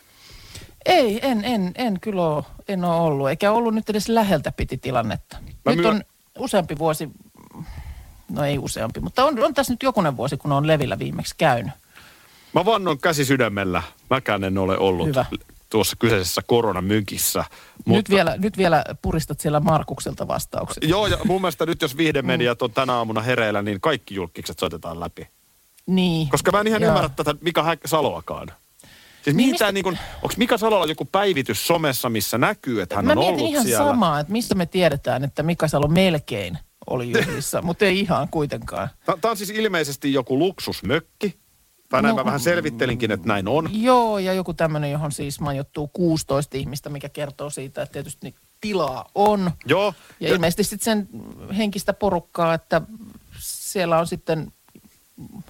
Ei, 0.86 1.19
en, 1.21 1.43
en, 1.45 1.71
en 1.75 1.99
kyllä 1.99 2.28
ole, 2.28 2.43
en 2.67 2.84
ole 2.84 2.95
ollut. 2.95 3.30
Eikä 3.30 3.51
ollut 3.51 3.73
nyt 3.75 3.89
edes 3.89 4.10
läheltä 4.10 4.51
piti 4.51 4.78
tilannetta. 4.78 5.38
Mä 5.65 5.71
nyt 5.71 5.78
myö- 5.78 5.89
on 5.89 6.04
useampi 6.39 6.78
vuosi, 6.78 7.10
no 8.30 8.43
ei 8.43 8.58
useampi, 8.58 8.99
mutta 8.99 9.25
on, 9.25 9.43
on 9.43 9.54
tässä 9.54 9.73
nyt 9.73 9.84
jokunen 9.84 10.17
vuosi, 10.17 10.38
kun 10.38 10.51
on 10.51 10.67
Levillä 10.67 10.99
viimeksi 10.99 11.36
käynyt. 11.38 11.73
Mä 12.54 12.65
vannon 12.65 12.99
käsi 12.99 13.25
sydämellä. 13.25 13.84
Mäkään 14.10 14.43
en 14.43 14.58
ole 14.58 14.78
ollut 14.78 15.08
Hyvä. 15.08 15.25
Tuossa 15.69 15.95
kyseisessä 15.99 16.41
koronamykissä. 16.47 17.43
Mutta... 17.86 17.91
Nyt, 17.97 18.10
vielä, 18.10 18.38
nyt 18.38 18.58
vielä 18.58 18.84
puristat 19.01 19.39
siellä 19.39 19.60
Markukselta 19.60 20.28
vastaukset. 20.28 20.84
Joo, 20.84 21.08
ja 21.08 21.17
mun 21.25 21.41
mielestä 21.41 21.65
nyt 21.65 21.82
jos 21.82 21.97
viihdemediat 21.97 22.62
on 22.62 22.71
tänä 22.71 22.93
aamuna 22.93 23.21
hereillä, 23.21 23.62
niin 23.62 23.82
kaikki 23.82 24.15
julkikset 24.15 24.60
soitetaan 24.60 24.99
läpi. 24.99 25.28
Niin. 25.88 26.30
Koska 26.30 26.51
mä 26.51 26.60
en 26.62 26.67
ihan 26.67 26.82
Joo. 26.82 26.89
ymmärrä 26.89 27.10
tätä 27.15 27.36
Mika 27.41 27.78
Saloakaan. 27.86 28.47
Siis 28.47 29.25
Niin 29.25 29.38
niin 29.38 29.49
mistä- 29.49 29.71
niin 29.71 29.84
kuin, 29.84 29.99
onko 30.15 30.34
Mika 30.38 30.58
Salolla 30.58 30.86
joku 30.86 31.06
päivitys 31.06 31.67
somessa, 31.67 32.10
missä 32.10 32.38
näkyy, 32.38 32.82
että 32.82 32.95
hän 32.95 33.06
Mä 33.06 33.12
on 33.12 33.17
mietin 33.17 33.36
ollut 33.36 33.49
ihan 33.51 33.65
siellä? 33.65 33.86
samaa, 33.86 34.19
että 34.19 34.32
mistä 34.34 34.56
me 34.56 34.65
tiedetään, 34.65 35.23
että 35.23 35.43
Mika 35.43 35.67
Salo 35.67 35.88
melkein 35.88 36.58
oli 36.88 37.12
juhlissa, 37.25 37.62
mutta 37.62 37.86
ei 37.86 37.99
ihan 37.99 38.28
kuitenkaan. 38.30 38.89
Tämä 39.06 39.32
on 39.32 39.38
siis 39.38 39.49
ilmeisesti 39.49 40.13
joku 40.13 40.39
luksusmökki. 40.39 41.39
Tai 41.95 42.01
näin 42.01 42.15
No, 42.15 42.21
mä 42.21 42.25
vähän 42.25 42.39
selvittelinkin, 42.39 43.12
että 43.12 43.27
näin 43.27 43.47
on. 43.47 43.69
Joo, 43.73 44.19
ja 44.19 44.34
joku 44.34 44.53
tämmöinen, 44.53 44.91
johon 44.91 45.12
siis 45.12 45.39
majoittuu 45.39 45.88
16 45.88 46.58
ihmistä, 46.58 46.89
mikä 46.89 47.10
kertoo 47.10 47.49
siitä, 47.49 47.81
että 47.81 47.93
tietysti 47.93 48.19
niin 48.21 48.36
tilaa 48.62 49.10
on. 49.15 49.51
Joo. 49.65 49.93
Ja 50.19 50.29
ilmeisesti 50.29 50.63
sitten 50.63 50.84
sen 50.86 51.10
henkistä 51.58 51.93
porukkaa, 51.93 52.53
että 52.53 52.81
siellä 53.39 53.99
on 53.99 54.08
sitten, 54.08 54.51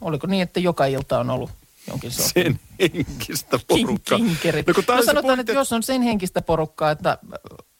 oliko 0.02 0.28
niin, 0.28 0.44
että 0.44 0.60
joka 0.60 0.86
ilta 0.86 1.20
on 1.20 1.30
ollut 1.30 1.50
jonkin 1.88 2.12
sortin 2.12 2.44
sen 2.44 2.60
henkistä 2.80 3.60
porukkaa. 3.68 4.18
kinkerit. 4.18 4.68
No, 4.68 4.74
kun 4.74 4.84
No 4.88 4.96
sanotaan, 5.04 5.24
pointti, 5.24 5.42
että 5.42 5.54
jos 5.54 5.74
on 5.74 5.84
sen 5.84 6.02
henkistä 6.02 6.42
porukkaa, 6.42 6.92
että 6.92 7.18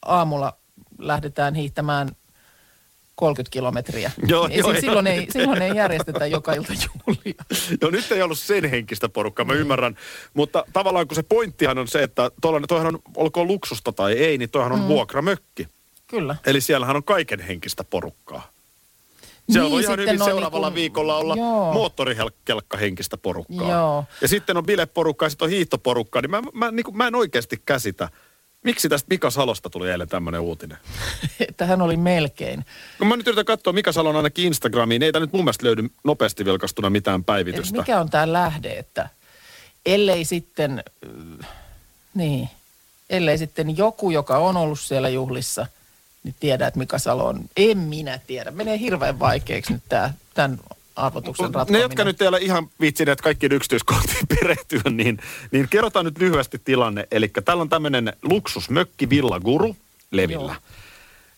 aamulla 0.02 0.56
lähdetään 0.98 1.54
hiihtämään 1.54 2.08
30 3.16 3.50
kilometriä, 3.52 4.10
Joo, 4.28 4.48
niin 4.48 4.58
joo, 4.58 4.74
si- 4.74 4.80
silloin, 4.80 5.06
joo. 5.06 5.16
ei, 5.16 5.26
silloin 5.30 5.62
ei 5.62 5.76
järjestetä 5.76 6.26
joka 6.26 6.52
ilta 6.52 6.72
juhlia. 6.72 7.44
Joo, 7.80 7.90
nyt 7.90 8.12
ei 8.12 8.22
ollut 8.22 8.38
sen 8.38 8.64
henkistä 8.64 9.08
porukkaa, 9.08 9.44
mä 9.44 9.52
ymmärrän. 9.52 9.96
Mutta 10.34 10.64
tavallaan 10.72 11.08
kun 11.08 11.14
se 11.16 11.22
pointtihan 11.22 11.78
on 11.78 11.88
se, 11.88 12.02
että 12.02 12.30
tollainen, 12.40 12.68
toihan 12.68 12.86
on, 12.94 12.98
olkoon 13.16 13.46
luksusta 13.46 13.92
tai 13.92 14.12
ei, 14.12 14.38
niin 14.38 14.50
toihan 14.50 14.72
on 14.72 14.80
mm. 14.80 14.86
vuokramökki. 14.86 15.68
Kyllä. 16.06 16.36
Eli 16.46 16.60
siellähän 16.60 16.96
on 16.96 17.04
kaiken 17.04 17.40
henkistä 17.40 17.84
porukkaa. 17.84 18.50
Siellä 19.50 19.68
Niin, 19.68 19.72
voi 19.72 19.82
ihan 19.82 19.98
hyvin 19.98 20.24
seuraavalla 20.24 20.66
niinku- 20.66 20.74
viikolla 20.80 21.16
olla 21.16 21.36
joo. 21.36 21.72
moottorikelkka 21.72 22.76
henkistä 22.76 23.16
porukkaa. 23.16 23.70
Joo. 23.70 24.04
Ja 24.20 24.28
sitten 24.28 24.56
on 24.56 24.66
bileporukkaa 24.66 25.26
ja 25.26 25.30
sitten 25.30 25.46
on 25.46 25.50
hiihtoporukkaa, 25.50 26.22
niin 26.22 26.30
mä, 26.30 26.42
mä, 26.52 26.70
niin 26.70 26.84
kuin, 26.84 26.96
mä 26.96 27.06
en 27.06 27.14
oikeasti 27.14 27.62
käsitä. 27.66 28.08
Miksi 28.66 28.88
tästä 28.88 29.06
Mika 29.10 29.30
Salosta 29.30 29.70
tuli 29.70 29.90
eilen 29.90 30.08
tämmöinen 30.08 30.40
uutinen? 30.40 30.78
Että 31.48 31.66
hän 31.66 31.82
oli 31.82 31.96
melkein. 31.96 32.64
Kun 32.98 33.06
mä 33.06 33.16
nyt 33.16 33.26
yritän 33.26 33.44
katsoa 33.44 33.72
Mika 33.72 33.92
Salon 33.92 34.16
ainakin 34.16 34.44
Instagramiin, 34.44 35.02
ei 35.02 35.12
tää 35.12 35.20
nyt 35.20 35.32
mun 35.32 35.44
mielestä 35.44 35.66
löydy 35.66 35.90
nopeasti 36.04 36.44
vilkastuna 36.44 36.90
mitään 36.90 37.20
Et 37.20 37.26
päivitystä. 37.26 37.78
mikä 37.78 38.00
on 38.00 38.10
tämä 38.10 38.32
lähde, 38.32 38.72
että 38.78 39.08
ellei 39.86 40.24
sitten, 40.24 40.82
äh, 41.40 41.48
niin, 42.14 42.48
ellei 43.10 43.38
sitten 43.38 43.76
joku, 43.76 44.10
joka 44.10 44.38
on 44.38 44.56
ollut 44.56 44.80
siellä 44.80 45.08
juhlissa, 45.08 45.66
niin 46.24 46.34
tiedä, 46.40 46.66
että 46.66 46.78
Mika 46.78 46.98
Salo 46.98 47.26
on. 47.26 47.40
En 47.56 47.78
minä 47.78 48.20
tiedä. 48.26 48.50
Menee 48.50 48.78
hirveän 48.78 49.18
vaikeaksi 49.18 49.72
nyt 49.72 49.82
tämä, 49.88 50.12
tämän 50.34 50.58
arvotuksen 50.96 51.46
Ne, 51.46 51.52
ratkominen. 51.52 51.82
jotka 51.82 52.04
nyt 52.04 52.22
ei 52.22 52.28
ole 52.28 52.38
ihan 52.38 52.68
vitsineet 52.80 53.20
kaikkiin 53.20 53.52
yksityiskohtiin 53.52 54.26
perehtyä, 54.40 54.82
niin, 54.90 55.18
niin 55.50 55.68
kerrotaan 55.68 56.04
nyt 56.04 56.18
lyhyesti 56.18 56.60
tilanne. 56.64 57.06
Eli 57.10 57.28
täällä 57.44 57.60
on 57.60 57.68
tämmöinen 57.68 58.12
luksusmökki 58.22 59.10
Villa 59.10 59.40
Guru 59.40 59.76
Levillä. 60.10 60.52
Joo. 60.52 60.76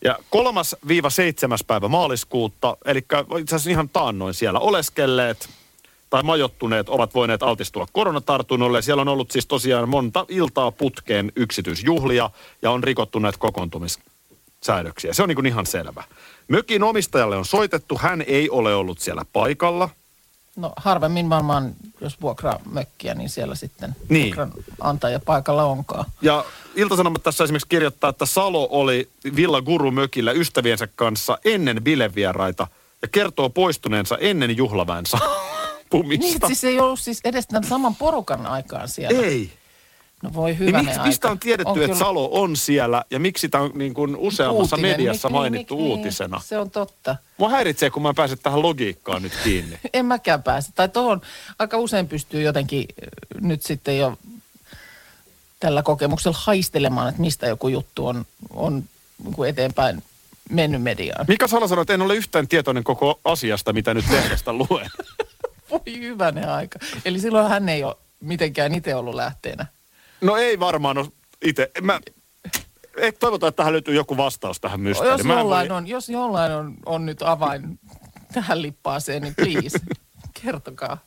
Ja 0.04 0.18
kolmas 0.30 0.76
viiva 0.88 1.10
seitsemäs 1.10 1.64
päivä 1.64 1.88
maaliskuuta, 1.88 2.76
eli 2.84 2.98
itse 3.40 3.56
asiassa 3.56 3.70
ihan 3.70 3.88
taannoin 3.88 4.34
siellä 4.34 4.58
oleskelleet 4.58 5.48
tai 6.10 6.22
majottuneet 6.22 6.88
ovat 6.88 7.14
voineet 7.14 7.42
altistua 7.42 7.86
koronatartunnolle. 7.92 8.82
Siellä 8.82 9.00
on 9.00 9.08
ollut 9.08 9.30
siis 9.30 9.46
tosiaan 9.46 9.88
monta 9.88 10.26
iltaa 10.28 10.70
putkeen 10.70 11.32
yksityisjuhlia 11.36 12.30
ja 12.62 12.70
on 12.70 12.84
rikottu 12.84 13.18
näitä 13.18 13.38
kokoontumissäädöksiä. 13.38 15.12
Se 15.12 15.22
on 15.22 15.28
niin 15.28 15.36
kuin 15.36 15.46
ihan 15.46 15.66
selvä. 15.66 16.04
Mökin 16.48 16.82
omistajalle 16.82 17.36
on 17.36 17.44
soitettu, 17.44 17.98
hän 17.98 18.24
ei 18.26 18.50
ole 18.50 18.74
ollut 18.74 18.98
siellä 19.00 19.22
paikalla. 19.32 19.88
No 20.56 20.72
harvemmin 20.76 21.30
varmaan, 21.30 21.74
jos 22.00 22.20
vuokraa 22.20 22.58
mökkiä, 22.70 23.14
niin 23.14 23.28
siellä 23.28 23.54
sitten 23.54 23.96
Niin. 24.08 24.24
vuokran 24.26 24.52
antaja 24.80 25.20
paikalla 25.20 25.64
onkaan. 25.64 26.04
Ja 26.22 26.44
Ilta-Sanomat 26.76 27.22
tässä 27.22 27.44
esimerkiksi 27.44 27.68
kirjoittaa, 27.68 28.10
että 28.10 28.26
Salo 28.26 28.68
oli 28.70 29.08
Villa 29.36 29.62
Guru 29.62 29.90
mökillä 29.90 30.32
ystäviensä 30.32 30.88
kanssa 30.96 31.38
ennen 31.44 31.82
bilevieraita 31.82 32.66
ja 33.02 33.08
kertoo 33.08 33.50
poistuneensa 33.50 34.18
ennen 34.18 34.56
juhlaväen 34.56 35.04
Niin, 35.12 35.20
saapumista. 35.90 36.34
että 36.36 36.46
siis 36.46 36.64
ei 36.64 36.80
ollut 36.80 37.00
siis 37.00 37.20
edes 37.24 37.46
tämän 37.46 37.64
saman 37.64 37.94
porukan 37.96 38.46
aikaan 38.46 38.88
siellä. 38.88 39.20
Ei. 39.26 39.50
No 40.22 40.30
voi 40.34 40.50
Niin 40.50 40.58
hyvä 40.58 40.82
miksi, 40.82 41.00
mistä 41.00 41.30
on 41.30 41.38
tiedetty, 41.38 41.70
että 41.70 41.86
kyllä 41.86 41.98
Salo 41.98 42.28
on 42.32 42.56
siellä 42.56 43.04
ja 43.10 43.20
miksi 43.20 43.48
tämä 43.48 43.64
on 43.64 43.70
niin 43.74 43.94
kuin 43.94 44.16
useammassa 44.16 44.76
uutinen. 44.76 44.98
mediassa 44.98 45.28
Mik- 45.28 45.32
mainittu 45.32 45.76
niin, 45.76 45.86
uutisena? 45.86 46.36
Niin, 46.36 46.46
se 46.46 46.58
on 46.58 46.70
totta. 46.70 47.16
Mua 47.38 47.48
häiritsee, 47.48 47.90
kun 47.90 48.02
mä 48.02 48.08
en 48.08 48.14
pääse 48.14 48.36
tähän 48.36 48.62
logiikkaan 48.62 49.22
nyt 49.22 49.32
kiinni. 49.44 49.78
En 49.92 50.06
mäkään 50.06 50.42
pääse. 50.42 50.72
Tai 50.74 50.88
tuohon 50.88 51.20
aika 51.58 51.78
usein 51.78 52.08
pystyy 52.08 52.42
jotenkin 52.42 52.86
äh, 53.02 53.40
nyt 53.40 53.62
sitten 53.62 53.98
jo 53.98 54.18
tällä 55.60 55.82
kokemuksella 55.82 56.38
haistelemaan, 56.40 57.08
että 57.08 57.20
mistä 57.20 57.46
joku 57.46 57.68
juttu 57.68 58.06
on, 58.06 58.26
on 58.50 58.84
niin 59.24 59.34
kuin 59.34 59.50
eteenpäin 59.50 60.02
mennyt 60.50 60.82
mediaan. 60.82 61.24
Mika 61.28 61.48
Salo 61.48 61.68
sanoi, 61.68 61.82
että 61.82 61.94
en 61.94 62.02
ole 62.02 62.14
yhtään 62.14 62.48
tietoinen 62.48 62.84
koko 62.84 63.20
asiasta, 63.24 63.72
mitä 63.72 63.94
nyt 63.94 64.10
lehdestä 64.10 64.52
luen. 64.52 64.90
Voi 65.70 65.98
hyvänen 66.00 66.48
aika. 66.48 66.78
Eli 67.04 67.20
silloin 67.20 67.48
hän 67.48 67.68
ei 67.68 67.84
ole 67.84 67.96
mitenkään 68.20 68.74
itse 68.74 68.94
ollut 68.94 69.14
lähteenä. 69.14 69.66
No 70.20 70.36
ei 70.36 70.60
varmaan 70.60 70.98
ole 70.98 71.08
itse. 71.44 71.70
Mä, 71.80 72.00
ei, 72.96 73.12
toivotaan, 73.12 73.48
että 73.48 73.56
tähän 73.56 73.72
löytyy 73.72 73.94
joku 73.94 74.16
vastaus 74.16 74.60
tähän 74.60 74.80
Jos 74.80 74.98
mysteeriin. 74.98 75.26
Mä 75.26 75.32
en 75.32 75.38
jollain, 75.38 75.68
voi- 75.68 75.76
on, 75.76 75.86
jos 75.86 76.08
jollain 76.08 76.52
on, 76.52 76.74
on 76.86 77.06
nyt 77.06 77.22
avain 77.22 77.80
tähän 78.32 78.62
lippaaseen, 78.62 79.22
niin 79.22 79.34
please, 79.34 79.78
kertokaa. 80.42 80.98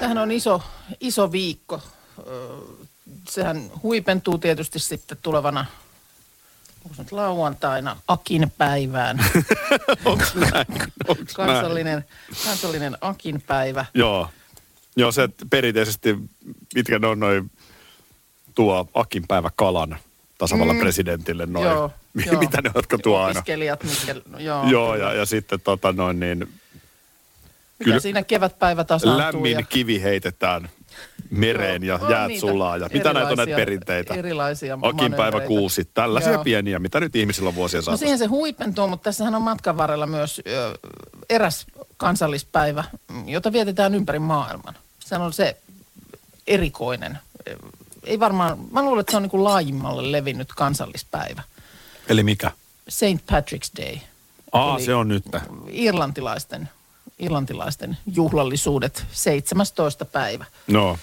Tähän 0.00 0.18
on 0.18 0.32
iso, 0.32 0.62
iso 1.00 1.32
viikko. 1.32 1.82
Sehän 3.28 3.70
huipentuu 3.82 4.38
tietysti 4.38 4.78
sitten 4.78 5.18
tulevana 5.22 5.66
onko 6.84 7.02
nyt 7.02 7.12
lauantaina 7.12 7.96
Akin 8.08 8.52
päivään. 8.58 9.18
Onks 10.04 10.34
näin? 10.34 10.66
Onks 11.08 11.38
näin? 11.38 11.48
kansallinen, 11.48 12.04
kansallinen 12.44 12.98
Akin 13.00 13.42
päivä. 13.42 13.86
Joo. 13.94 14.28
Joo, 14.96 15.12
se 15.12 15.28
perinteisesti, 15.50 16.16
mitkä 16.74 16.98
ne 16.98 17.06
on 17.06 17.20
noin 17.20 17.50
tuo 18.54 18.88
Akin 18.94 19.26
päivä 19.28 19.50
kalan 19.56 19.98
tasavallan 20.38 20.76
mm. 20.76 20.80
presidentille 20.80 21.46
noin. 21.46 21.66
Joo, 21.66 21.90
joo. 22.26 22.38
Mitä 22.40 22.62
ne 22.62 22.70
jotka 22.74 22.98
tuo 22.98 23.18
aina? 23.18 23.38
Opiskelijat, 23.38 23.84
mitkä, 23.84 24.14
no, 24.30 24.38
joo. 24.38 24.68
Joo, 24.68 24.94
ja, 24.96 25.12
ja 25.12 25.26
sitten 25.26 25.60
tota 25.60 25.92
noin 25.92 26.20
niin, 26.20 26.38
Mitä 26.38 26.50
kyllä 27.84 28.00
siinä 28.00 28.22
kevätpäivä 28.22 28.84
tasaantuu. 28.84 29.18
lämmin 29.18 29.52
ja... 29.52 29.62
kivi 29.62 30.02
heitetään 30.02 30.68
mereen 31.30 31.84
ja 31.84 31.98
on 32.02 32.10
jäät 32.10 32.28
niitä 32.28 32.40
sulaa. 32.40 32.76
Ja 32.76 32.88
mitä 32.92 33.12
näitä 33.12 33.30
on 33.30 33.36
näitä 33.36 33.56
perinteitä? 33.56 34.14
Erilaisia 34.14 34.78
Akin 34.82 35.14
päivä 35.14 35.40
kuusi. 35.40 35.88
Tällaisia 35.94 36.32
Joo. 36.32 36.44
pieniä, 36.44 36.78
mitä 36.78 37.00
nyt 37.00 37.16
ihmisillä 37.16 37.48
on 37.48 37.54
vuosien 37.54 37.78
No 37.78 37.82
saatossa. 37.82 38.02
siihen 38.02 38.18
se 38.18 38.26
huipentuu, 38.26 38.88
mutta 38.88 39.04
tässähän 39.04 39.34
on 39.34 39.42
matkan 39.42 39.76
varrella 39.76 40.06
myös 40.06 40.42
ö, 40.46 40.78
eräs 41.30 41.66
kansallispäivä, 41.96 42.84
jota 43.26 43.52
vietetään 43.52 43.94
ympäri 43.94 44.18
maailman. 44.18 44.74
Se 45.00 45.16
on 45.16 45.32
se 45.32 45.56
erikoinen. 46.46 47.18
Ei 48.04 48.20
varmaan, 48.20 48.58
mä 48.70 48.82
luulen, 48.82 49.00
että 49.00 49.10
se 49.10 49.16
on 49.16 49.22
niin 49.22 49.30
kuin 49.30 49.44
laajimmalle 49.44 50.12
levinnyt 50.12 50.48
kansallispäivä. 50.56 51.42
Eli 52.08 52.22
mikä? 52.22 52.50
St. 52.88 53.02
Patrick's 53.32 53.82
Day. 53.82 53.96
Aa, 54.52 54.76
Eli 54.76 54.84
se 54.84 54.94
on 54.94 55.08
nyt. 55.08 55.24
Irlantilaisten, 55.70 56.68
irlantilaisten 57.18 57.98
juhlallisuudet 58.06 59.04
17. 59.12 60.04
päivä. 60.04 60.44
No, 60.66 60.98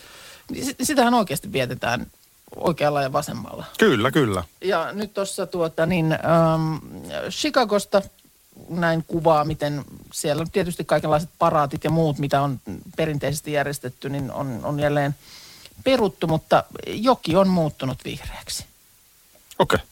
Sitähän 0.83 1.13
oikeasti 1.13 1.51
vietetään 1.51 2.07
oikealla 2.55 3.01
ja 3.01 3.13
vasemmalla. 3.13 3.65
kyllä, 3.79 4.11
kyllä. 4.11 4.43
Ja 4.61 4.91
nyt 4.93 5.13
tuossa 5.13 5.45
tuota 5.47 5.85
niin, 5.85 6.11
ähm, 6.11 6.77
Chicagosta 7.29 8.01
näin 8.69 9.03
kuvaa, 9.07 9.45
miten 9.45 9.83
siellä 10.13 10.41
on 10.41 10.51
tietysti 10.51 10.85
kaikenlaiset 10.85 11.29
paraatit 11.39 11.83
ja 11.83 11.89
muut, 11.89 12.17
mitä 12.17 12.41
on 12.41 12.59
perinteisesti 12.95 13.51
järjestetty, 13.51 14.09
niin 14.09 14.31
on, 14.31 14.59
on 14.63 14.79
jälleen 14.79 15.15
peruttu, 15.83 16.27
mutta 16.27 16.63
joki 16.87 17.35
on 17.35 17.47
muuttunut 17.47 17.97
vihreäksi. 18.05 18.65
Okei. 19.59 19.75
Okay. 19.75 19.87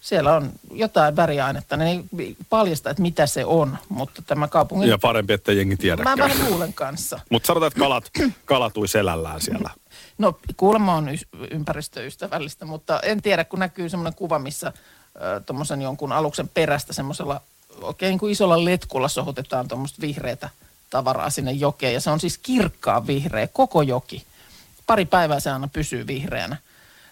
Siellä 0.00 0.34
on 0.34 0.52
jotain 0.72 1.16
väriainetta, 1.16 1.76
ne 1.76 1.90
ei 1.90 2.04
paljasta, 2.50 2.90
että 2.90 3.02
mitä 3.02 3.26
se 3.26 3.44
on, 3.44 3.78
mutta 3.88 4.22
tämä 4.22 4.48
kaupungin... 4.48 4.90
Ja 4.90 4.98
parempi, 4.98 5.32
että 5.32 5.52
jengi 5.52 5.74
Mä 5.74 5.80
tiedäkään. 5.80 6.18
vähän 6.18 6.50
luulen 6.50 6.74
kanssa. 6.74 7.20
Mutta 7.30 7.46
sanotaan, 7.46 7.68
että 7.68 7.80
kalat, 7.80 8.10
kalatui 8.44 8.88
selällään 8.88 9.40
siellä. 9.40 9.70
No 10.18 10.38
kuulemma 10.56 10.94
on 10.94 11.08
ys- 11.08 11.48
ympäristöystävällistä, 11.50 12.64
mutta 12.64 13.00
en 13.00 13.22
tiedä, 13.22 13.44
kun 13.44 13.58
näkyy 13.58 13.88
semmoinen 13.88 14.14
kuva, 14.14 14.38
missä 14.38 14.72
tuommoisen 15.46 15.82
jonkun 15.82 16.12
aluksen 16.12 16.48
perästä 16.48 16.92
semmoisella 16.92 17.40
oikein 17.80 18.10
niin 18.10 18.18
kuin 18.18 18.32
isolla 18.32 18.64
letkulla 18.64 19.08
sohutetaan 19.08 19.68
tuommoista 19.68 20.00
vihreätä 20.00 20.50
tavaraa 20.90 21.30
sinne 21.30 21.52
jokeen. 21.52 21.94
Ja 21.94 22.00
se 22.00 22.10
on 22.10 22.20
siis 22.20 22.38
kirkkaan 22.38 23.06
vihreä, 23.06 23.46
koko 23.46 23.82
joki. 23.82 24.24
Pari 24.86 25.04
päivää 25.04 25.40
se 25.40 25.50
aina 25.50 25.68
pysyy 25.72 26.06
vihreänä. 26.06 26.56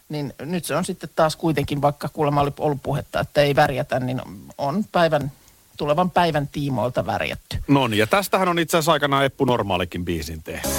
Niin 0.09 0.35
nyt 0.41 0.65
se 0.65 0.77
on 0.77 0.85
sitten 0.85 1.11
taas 1.17 1.37
kuitenkin, 1.37 1.83
vaikka 1.83 2.09
kuulemma 2.09 2.41
oli 2.41 2.53
ollut 2.59 2.83
puhetta, 2.83 3.21
että 3.21 3.41
ei 3.43 3.57
värjätä, 3.57 4.01
niin 4.01 4.23
on 4.59 4.85
päivän, 4.93 5.33
tulevan 5.77 6.11
päivän 6.11 6.49
tiimoilta 6.49 7.07
värjätty. 7.07 7.59
No 7.69 7.87
niin, 7.89 7.99
ja 7.99 8.07
tästähän 8.07 8.49
on 8.49 8.59
itse 8.59 8.77
asiassa 8.77 8.93
aikanaan 8.93 9.25
Eppu 9.25 9.45
Normaalikin 9.45 10.05
biisin 10.05 10.43
tehnyt. 10.43 10.73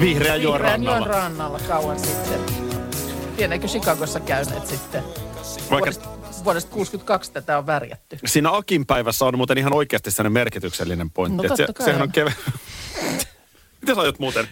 Vihreän 0.00 0.42
joen 0.42 0.62
Vihreän 0.62 0.84
rannalla. 0.84 1.06
rannalla 1.06 1.58
kauan 1.68 1.98
sitten. 1.98 2.40
Lieneekö 3.38 3.66
Chicagossa 3.66 4.20
käyneet 4.20 4.66
sitten? 4.66 5.02
Vaikka 5.70 5.70
Vuodesta, 5.70 6.08
vuodesta 6.44 6.70
62 6.70 7.32
tätä 7.32 7.58
on 7.58 7.66
värjätty. 7.66 8.18
siinä 8.26 8.56
Akin 8.56 8.86
päivässä 8.86 9.24
on 9.24 9.36
muuten 9.36 9.58
ihan 9.58 9.72
oikeasti 9.72 10.10
sellainen 10.10 10.32
merkityksellinen 10.32 11.10
pointti. 11.10 11.48
No 11.48 11.56
kai 11.56 11.86
sehän 11.86 12.02
on. 12.02 12.08
on 12.08 12.12
kevä... 12.12 12.32
Miten 13.80 13.94
sä 13.94 14.00
aiot 14.00 14.18
muuten? 14.18 14.48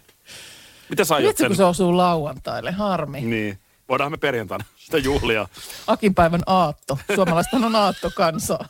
Miten 0.88 1.06
sä 1.06 1.14
aiot 1.14 1.36
sen? 1.36 1.46
kun 1.46 1.56
se 1.56 1.64
osuu 1.64 1.96
lauantaille. 1.96 2.72
Harmi. 2.72 3.20
Niin. 3.20 3.58
Voidaan 3.88 4.10
me 4.10 4.16
perjantaina 4.16 4.64
sitä 4.84 4.98
juhlia. 4.98 5.48
Akin 5.86 6.14
päivän 6.14 6.42
aatto. 6.46 6.98
Suomalaista 7.14 7.56
on 7.56 7.76
aatto 7.76 8.10
kansaa. 8.16 8.68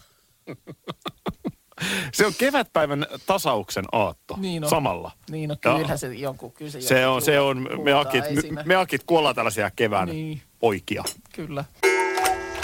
Se 2.13 2.27
on 2.27 2.33
kevätpäivän 2.39 3.07
tasauksen 3.27 3.85
aatto. 3.93 4.35
Niin 4.37 4.65
on. 4.65 4.71
Samalla. 4.71 5.11
Niin, 5.31 5.51
Joo. 5.65 5.77
kyllähän 5.77 5.99
se 5.99 6.15
jonkun 6.15 6.53
kyllä 6.53 6.71
se, 6.71 7.07
on, 7.07 7.23
se 7.23 7.41
on, 7.41 7.69
me 7.83 7.93
akit, 7.93 8.25
me, 8.51 8.63
me 8.65 8.75
akit 8.77 9.03
kuollaan 9.07 9.35
tällaisia 9.35 9.71
kevään 9.71 10.09
Niin. 10.09 10.43
poikia. 10.59 11.05
Kyllä. 11.33 11.65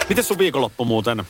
Miten 0.08 0.24
sun 0.24 0.38
viikonloppu 0.38 0.84
muuten 0.84 1.22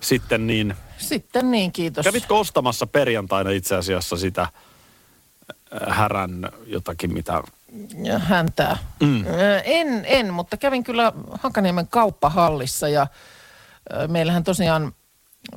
sitten 0.00 0.46
niin? 0.46 0.74
Sitten 0.98 1.50
niin, 1.50 1.72
kiitos. 1.72 2.04
Kävitkö 2.04 2.34
ostamassa 2.34 2.86
perjantaina 2.86 3.50
itse 3.50 3.76
asiassa 3.76 4.16
sitä 4.16 4.46
härän 5.88 6.48
jotakin, 6.66 7.12
mitä... 7.12 7.42
Häntää. 8.18 8.78
Mm. 9.00 9.24
En, 9.64 10.04
en, 10.04 10.32
mutta 10.34 10.56
kävin 10.56 10.84
kyllä 10.84 11.12
Hakaniemen 11.30 11.88
kauppahallissa 11.88 12.88
ja 12.88 13.06
meillähän 14.08 14.44
tosiaan 14.44 14.92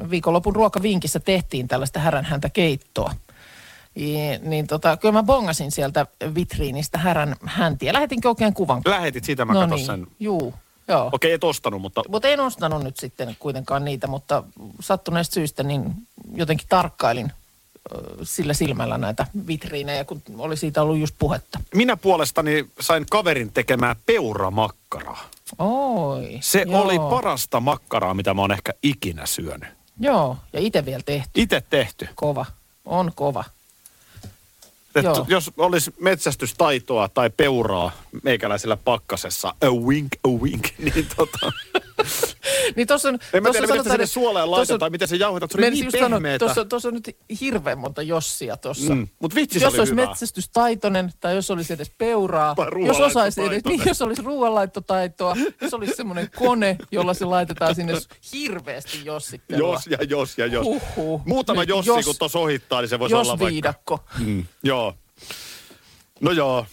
viikonlopun 0.09 0.55
ruokavinkissä 0.55 1.19
tehtiin 1.19 1.67
tällaista 1.67 1.99
häränhäntä 1.99 2.49
keittoa. 2.49 3.15
I, 3.97 4.15
niin 4.41 4.67
tota, 4.67 4.97
kyllä 4.97 5.11
mä 5.11 5.23
bongasin 5.23 5.71
sieltä 5.71 6.05
vitriinistä 6.35 6.97
härän 6.97 7.35
häntiä. 7.45 7.93
Lähetinkö 7.93 8.29
oikein 8.29 8.53
kuvan? 8.53 8.81
Lähetit 8.85 9.23
siitä, 9.23 9.45
mä 9.45 9.53
no 9.53 9.65
niin, 9.65 9.85
sen. 9.85 10.07
juu, 10.19 10.53
joo. 10.87 11.09
Okei, 11.11 11.31
et 11.31 11.43
ostanut, 11.43 11.81
mutta 11.81 12.01
Mutta 12.09 12.27
en 12.27 12.39
ostanut 12.39 12.83
nyt 12.83 12.97
sitten 12.97 13.35
kuitenkaan 13.39 13.85
niitä, 13.85 14.07
mutta 14.07 14.43
sattuneesta 14.79 15.33
syystä 15.33 15.63
niin 15.63 15.93
jotenkin 16.33 16.67
tarkkailin 16.69 17.31
sillä 18.23 18.53
silmällä 18.53 18.97
näitä 18.97 19.27
vitriinejä, 19.47 20.03
kun 20.03 20.21
oli 20.37 20.57
siitä 20.57 20.81
ollut 20.81 20.97
just 20.97 21.15
puhetta. 21.19 21.59
minä 21.75 21.97
puolestani 21.97 22.65
sain 22.79 23.05
kaverin 23.09 23.51
tekemää 23.51 23.95
peuramakkaraa. 24.05 25.29
Oi. 25.59 26.37
Se 26.41 26.65
joo. 26.67 26.81
oli 26.81 26.99
parasta 26.99 27.59
makkaraa, 27.59 28.13
mitä 28.13 28.33
mä 28.33 28.41
oon 28.41 28.51
ehkä 28.51 28.73
ikinä 28.83 29.25
syönyt. 29.25 29.69
Joo, 29.99 30.37
ja 30.53 30.59
itse 30.59 30.85
vielä 30.85 31.03
tehty. 31.05 31.29
Itse 31.35 31.63
tehty. 31.69 32.07
Kova. 32.15 32.45
On 32.85 33.11
kova. 33.15 33.43
Et 34.95 35.03
Joo. 35.03 35.25
jos 35.27 35.51
olisi 35.57 35.93
metsästystaitoa 35.99 37.09
tai 37.09 37.29
peuraa 37.29 37.91
meikäläisellä 38.23 38.77
pakkasessa, 38.77 39.53
a 39.61 39.69
wink, 39.69 40.11
a 40.23 40.29
wink, 40.29 40.67
niin 40.93 41.07
tota... 41.15 41.51
Niin 42.75 42.87
tossa 42.87 43.09
on, 43.09 43.19
En 43.33 43.43
mä 43.43 43.49
tossa 43.49 43.61
tiedä, 43.61 43.73
miten 43.77 43.91
sinne 43.91 44.05
suoleen 44.05 44.43
tossa 44.45 44.51
laitetaan, 44.57 44.87
on- 44.87 44.91
miten 44.91 45.07
se 45.07 45.15
jauhetaan. 45.15 45.49
Se 45.49 45.57
oli 45.57 45.69
niin 45.69 45.91
pehmeetä. 45.91 46.45
Tuossa, 46.45 46.65
tuossa 46.65 46.87
on 46.87 46.93
nyt 46.93 47.17
hirveän 47.41 47.77
monta 47.79 48.01
jossia 48.01 48.57
tuossa. 48.57 48.95
Mm, 48.95 49.07
mut 49.19 49.35
vitsi 49.35 49.61
jos 49.63 49.73
oli 49.73 49.79
olisi 49.79 49.91
hyvä. 49.91 50.05
metsästystaitoinen 50.07 51.11
tai 51.19 51.35
jos 51.35 51.51
olisi 51.51 51.73
edes 51.73 51.91
peuraa, 51.97 52.55
jos 52.87 52.99
osaisi 52.99 53.41
edes, 53.43 53.63
niin, 53.65 53.81
jos 53.85 54.01
olisi 54.01 54.21
ruoanlaittotaitoa, 54.21 55.35
jos 55.61 55.73
olisi 55.73 55.95
semmoinen 55.95 56.29
kone, 56.35 56.77
jolla 56.91 57.13
se 57.13 57.25
laitetaan 57.25 57.75
sinne 57.75 57.93
hirveästi 58.33 59.05
jossittelua. 59.05 59.73
Jos 59.73 59.87
ja 59.87 59.97
jos 60.09 60.37
ja 60.37 60.45
jos. 60.45 60.65
Huhhuh. 60.65 61.21
Muutama 61.25 61.61
Nyt 61.61 61.69
jossi, 61.69 61.89
jos- 61.91 62.05
kun 62.05 62.15
tuossa 62.19 62.39
ohittaa, 62.39 62.81
niin 62.81 62.89
se 62.89 62.99
voisi 62.99 63.15
Jos 63.15 63.27
olla 63.27 63.39
vaikka... 63.39 63.51
viidakko. 63.51 63.99
Mm, 64.19 64.45
joo. 64.63 64.93
No 66.21 66.31
joo. 66.31 66.65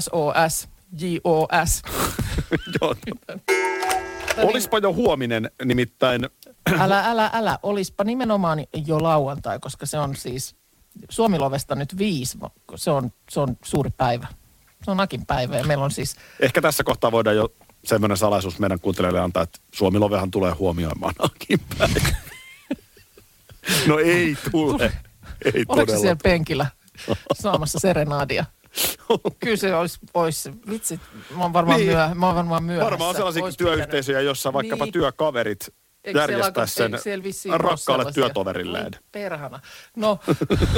SOS, 0.00 0.68
JOS. 1.00 1.82
joo. 2.80 2.94
Olispa 4.42 4.78
jo 4.78 4.94
huominen, 4.94 5.50
nimittäin 5.64 6.28
Älä, 6.80 7.00
älä, 7.10 7.30
älä. 7.32 7.58
Olispa 7.62 8.04
nimenomaan 8.04 8.64
jo 8.86 9.02
lauantai, 9.02 9.58
koska 9.58 9.86
se 9.86 9.98
on 9.98 10.16
siis 10.16 10.56
Suomilovesta 11.08 11.74
nyt 11.74 11.98
viisi. 11.98 12.38
Se 12.74 12.90
on, 12.90 13.12
se 13.30 13.40
on 13.40 13.56
suuri 13.64 13.90
päivä. 13.90 14.26
Se 14.84 14.90
on 14.90 15.00
Akin 15.00 15.26
päivä 15.26 15.56
ja 15.56 15.64
meillä 15.64 15.84
on 15.84 15.90
siis, 15.90 16.16
ehkä 16.40 16.60
tässä 16.62 16.84
kohtaa 16.84 17.12
voidaan 17.12 17.36
jo 17.36 17.52
semmoinen 17.84 18.16
salaisuus 18.16 18.58
meidän 18.58 18.80
kuuntelijoille 18.80 19.20
antaa, 19.20 19.42
että 19.42 19.58
Suomi 19.74 19.98
Lovehan 19.98 20.30
tulee 20.30 20.52
huomioimaan 20.52 21.14
Akin 21.18 21.60
päivän. 21.78 22.16
No 23.86 23.98
ei 23.98 24.36
tule. 24.50 24.92
Ei 25.54 25.64
oliko 25.68 25.92
siellä 25.98 26.16
penkillä 26.22 26.66
saamassa 27.32 27.78
serenaadia? 27.78 28.44
Kyllä 29.40 29.56
se 29.56 29.74
olisi, 29.74 29.98
olisi 30.14 30.50
vitsi, 30.70 31.00
mä 31.36 31.42
oon 31.42 31.52
varmaan, 31.52 31.80
Niin. 31.80 31.92
myö, 31.92 32.08
mä 32.14 32.26
oon 32.26 32.36
varmaan 32.36 32.64
myöhässä. 32.64 32.90
Varmaan 32.90 33.08
on 33.10 33.16
sellaisia 33.16 33.42
työyhteisöjä, 33.58 34.20
jossa 34.20 34.52
vaikkapa 34.52 34.84
Niin. 34.84 34.92
työkaverit 34.92 35.74
Eikö 36.04 36.18
järjestää 36.20 36.66
sen 36.66 36.92
rakkaalle 37.58 38.12
työtoverilleen. 38.12 38.90
Perhana. 39.12 39.60
No, 39.96 40.18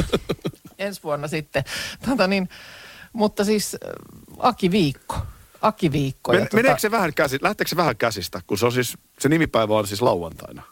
ensi 0.78 1.02
vuonna 1.02 1.28
sitten. 1.28 1.64
Tota 2.08 2.26
niin, 2.26 2.48
mutta 3.12 3.44
siis 3.44 3.74
äh, 3.74 3.90
Aki 4.38 4.70
Viikko. 4.70 5.16
Aki 5.62 5.92
Viikko. 5.92 6.32
Men, 6.32 6.42
tota- 6.42 6.54
meneekö 6.56 6.78
se 6.80 6.90
vähän 6.90 7.14
käsi, 7.14 7.38
lähteekö 7.42 7.68
se 7.68 7.76
vähän 7.76 7.96
käsistä, 7.96 8.40
kun 8.46 8.58
se 8.58 8.66
on 8.66 8.72
siis, 8.72 8.98
se 9.18 9.28
nimipäivä 9.28 9.74
on 9.74 9.86
siis 9.86 10.02
lauantaina. 10.02 10.62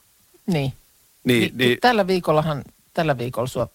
Niin. 0.47 0.73
Niin, 1.25 1.41
Niin, 1.43 1.53
niin, 1.59 1.79
Tällä 1.81 2.07
viikollahan, 2.07 2.65
tällä 2.95 3.19
viikolla 3.19 3.49
sua, 3.49 3.69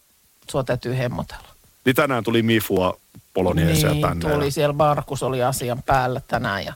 sua 0.52 0.64
täytyy 0.64 0.98
hemmotella. 0.98 1.53
Niin 1.86 1.96
tänään 1.96 2.24
tuli 2.24 2.42
Mifua 2.44 2.98
Poloniesia 3.34 3.90
niin, 3.92 4.02
tänne. 4.02 4.32
tuli 4.34 4.46
Ja 4.46 4.52
siellä, 4.52 4.74
Markus 4.74 5.24
oli 5.24 5.44
asian 5.44 5.84
päällä 5.86 6.22
tänään 6.28 6.66
ja 6.66 6.74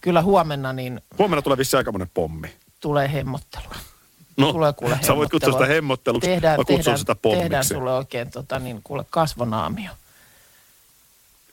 kyllä 0.00 0.22
huomenna 0.22 0.72
niin 0.72 1.00
huomenna 1.18 1.42
tulee 1.42 1.58
vissi 1.58 1.76
aikamoinen 1.76 2.10
pommi. 2.14 2.48
tulee 2.80 3.12
hemmottelua. 3.12 3.74
No, 4.36 4.52
tulee 4.52 4.72
kuule 4.72 4.98
sä 5.02 5.16
voit 5.16 5.30
kutsua 5.30 5.52
sitä 5.52 5.66
hemmotteluksi, 5.66 6.30
Tehdään, 6.30 6.52
mä 6.60 6.64
kutsun 6.64 6.76
tehdään, 6.76 6.98
sitä 6.98 7.14
tehdään 7.22 7.50
pommiksi. 7.50 7.74
sulle 7.74 7.92
oikein 7.92 8.30
tota, 8.30 8.58
niin, 8.58 8.80
kuule 8.84 9.04
kasvonaamio. 9.10 9.90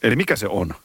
Eli 0.04 0.16
mikä 0.16 0.36
se 0.36 0.48
on? 0.48 0.76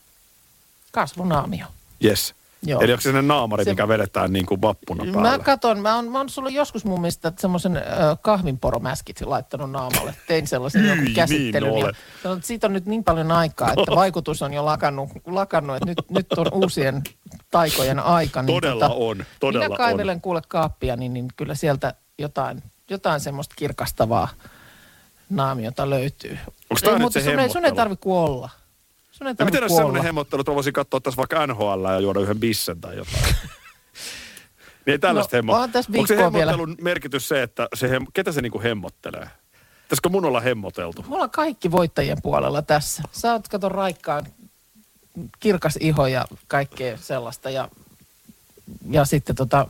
Kasvonaamio. 0.93 1.67
Yes. 2.05 2.35
Joo. 2.63 2.81
Eli 2.81 2.93
onko 2.93 3.01
se 3.01 3.23
naamari, 3.23 3.65
Se- 3.65 3.71
mikä 3.71 3.89
vedetään 3.89 4.33
niin 4.33 4.47
kuin 4.47 4.63
vappuna 4.63 5.05
päälle? 5.05 5.31
Mä 5.31 5.39
katon, 5.39 5.81
mä 5.81 5.97
oon, 5.97 6.09
mä 6.09 6.19
oon 6.19 6.29
sulle 6.29 6.51
joskus 6.51 6.85
mun 6.85 7.01
mielestä 7.01 7.33
semmoisen 7.39 7.77
äh, 7.77 7.83
kahvinporomäskit 8.23 9.21
laittanut 9.21 9.71
naamalle. 9.71 10.15
Tein 10.29 10.47
sellaisen 10.47 10.81
Hyi, 10.81 10.89
jonkun 10.89 11.05
niin 11.05 11.15
käsittelyn. 11.15 11.79
ja 11.79 11.85
olet. 11.85 11.97
sanon, 12.23 12.43
siitä 12.43 12.67
on 12.67 12.73
nyt 12.73 12.87
niin 12.87 13.05
paljon 13.05 13.33
aikaa, 13.33 13.69
että 13.69 13.95
vaikutus 13.95 14.43
on 14.43 14.55
jo 14.55 14.65
lakannut, 14.65 15.11
lakannut 15.27 15.77
että 15.77 15.87
nyt, 15.87 15.99
nyt 16.11 16.33
on 16.33 16.47
uusien 16.53 17.03
taikojen 17.51 17.99
aika. 17.99 18.43
Niin 18.43 18.55
Todella 18.57 18.89
on, 18.89 19.25
todella 19.41 19.67
minä 19.67 19.77
kaivelen 19.77 20.21
kuule 20.21 20.43
kaappia, 20.49 20.97
niin, 20.97 21.13
niin 21.15 21.29
kyllä 21.37 21.55
sieltä 21.55 21.95
jotain, 22.19 22.63
jotain 22.91 23.21
semmoista 23.21 23.55
kirkastavaa 23.59 24.29
naamiota 25.31 25.91
löytyy. 25.91 26.39
Onks 26.71 26.83
tää 26.83 26.91
Ei, 26.91 26.95
nyt 26.95 27.03
mutta 27.03 27.21
se 27.21 27.25
sun, 27.25 27.39
ei, 27.39 27.51
sun 27.51 27.65
ei 27.65 27.73
tarvi 27.73 27.97
kuolla. 27.97 28.51
Ja 29.39 29.45
miten 29.45 29.63
olisi 29.63 29.77
semmoinen 29.77 30.03
hemmottelu, 30.03 30.41
että 30.41 30.55
voisin 30.55 30.73
katsoa 30.73 31.01
tässä 31.01 31.17
vaikka 31.17 31.47
NHL 31.47 31.85
ja 31.85 32.01
juoda 32.01 32.21
yhden 32.21 32.41
bissen 32.41 32.81
tai 32.81 32.97
jotain? 32.97 33.25
niin 34.87 34.93
ei 34.93 34.99
tällaista 34.99 35.37
No, 35.37 35.39
hemmo. 35.39 35.53
Onko 35.53 35.83
se 35.83 35.93
viikkoa 35.93 36.33
vielä. 36.33 36.53
hemmottelun 36.53 36.77
merkitys 36.81 37.29
se, 37.29 37.43
että 37.43 37.69
se 37.75 37.91
hem... 37.91 38.07
ketä 38.15 38.33
se 38.33 38.43
niinku 38.43 38.61
hemmottelee? 38.61 39.31
Pitäisikö 39.83 40.09
mun 40.09 40.25
olla 40.25 40.41
hemmoteltu? 40.41 41.05
Mulla 41.09 41.25
on 41.25 41.31
kaikki 41.31 41.71
voittajien 41.71 42.23
puolella 42.23 42.63
tässä. 42.63 43.03
Sä 43.13 43.33
oot 43.33 43.49
kato 43.49 43.69
raikkaan 43.69 44.27
kirkas 45.41 45.79
iho 45.81 46.07
ja 46.07 46.25
kaikkea 46.47 46.97
sellaista. 46.97 47.51
Ja, 47.51 47.69
ja 48.91 49.05
sitten 49.05 49.37
tota, 49.37 49.67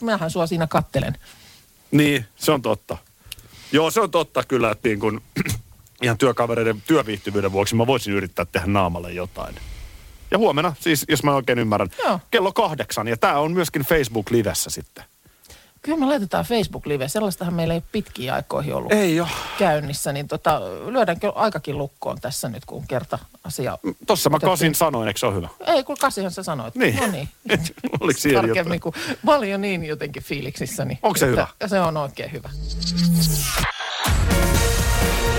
mähän 0.00 0.30
sua 0.30 0.46
siinä 0.46 0.66
kattelen. 0.66 1.18
Niin, 1.90 2.24
se 2.36 2.52
on 2.52 2.62
totta. 2.62 2.96
Joo, 3.72 3.90
se 3.90 4.00
on 4.00 4.10
totta 4.10 4.42
kyllä, 4.44 4.70
että 4.70 4.88
niin 4.88 5.00
kun, 5.00 5.22
ihan 6.02 6.18
työkavereiden 6.18 6.82
työviihtyvyyden 6.86 7.52
vuoksi 7.52 7.74
mä 7.74 7.86
voisin 7.86 8.14
yrittää 8.14 8.44
tehdä 8.52 8.66
naamalle 8.66 9.12
jotain. 9.12 9.54
Ja 10.30 10.38
huomenna, 10.38 10.74
siis 10.80 11.04
jos 11.08 11.22
mä 11.22 11.34
oikein 11.34 11.58
ymmärrän, 11.58 11.88
Joo. 12.04 12.20
kello 12.30 12.52
kahdeksan. 12.52 13.08
Ja 13.08 13.16
tämä 13.16 13.38
on 13.38 13.52
myöskin 13.52 13.82
Facebook-livessä 13.82 14.70
sitten. 14.70 15.04
Kyllä 15.82 15.98
me 15.98 16.06
laitetaan 16.06 16.44
Facebook-live. 16.44 17.08
Sellaistahan 17.08 17.54
meillä 17.54 17.74
ei 17.74 17.78
ole 17.78 17.84
pitkiä 17.92 18.34
aikoihin 18.34 18.74
ollut 18.74 18.92
Ei 18.92 19.20
ole. 19.20 19.28
käynnissä. 19.58 20.12
Niin 20.12 20.28
tota, 20.28 20.60
lyödäänkö 20.86 21.32
aikakin 21.34 21.78
lukkoon 21.78 22.20
tässä 22.20 22.48
nyt, 22.48 22.64
kun 22.64 22.86
kerta 22.88 23.18
asia... 23.44 23.78
Tossa 24.06 24.30
mä 24.30 24.38
kasin 24.38 24.74
sanoin, 24.74 25.08
eikö 25.08 25.20
se 25.20 25.26
ole 25.26 25.34
hyvä? 25.34 25.48
Ei, 25.66 25.84
kun 25.84 25.96
kasihan 26.00 26.30
sä 26.30 26.42
sanoit. 26.42 26.74
Niin. 26.74 26.96
No 26.96 27.06
niin. 27.06 27.28
Oliko 28.00 28.18
siellä 28.20 28.40
Tarkemmin, 28.40 28.80
kun 28.80 28.92
mä 29.22 29.34
olin 29.34 29.50
jo 29.50 29.58
niin 29.58 29.84
jotenkin 29.84 30.22
fiiliksissä. 30.22 30.84
Niin 30.84 30.98
Onko 31.02 31.18
se 31.18 31.26
hyvä? 31.26 31.46
Se 31.66 31.80
on 31.80 31.96
oikein 31.96 32.32
hyvä. 32.32 32.50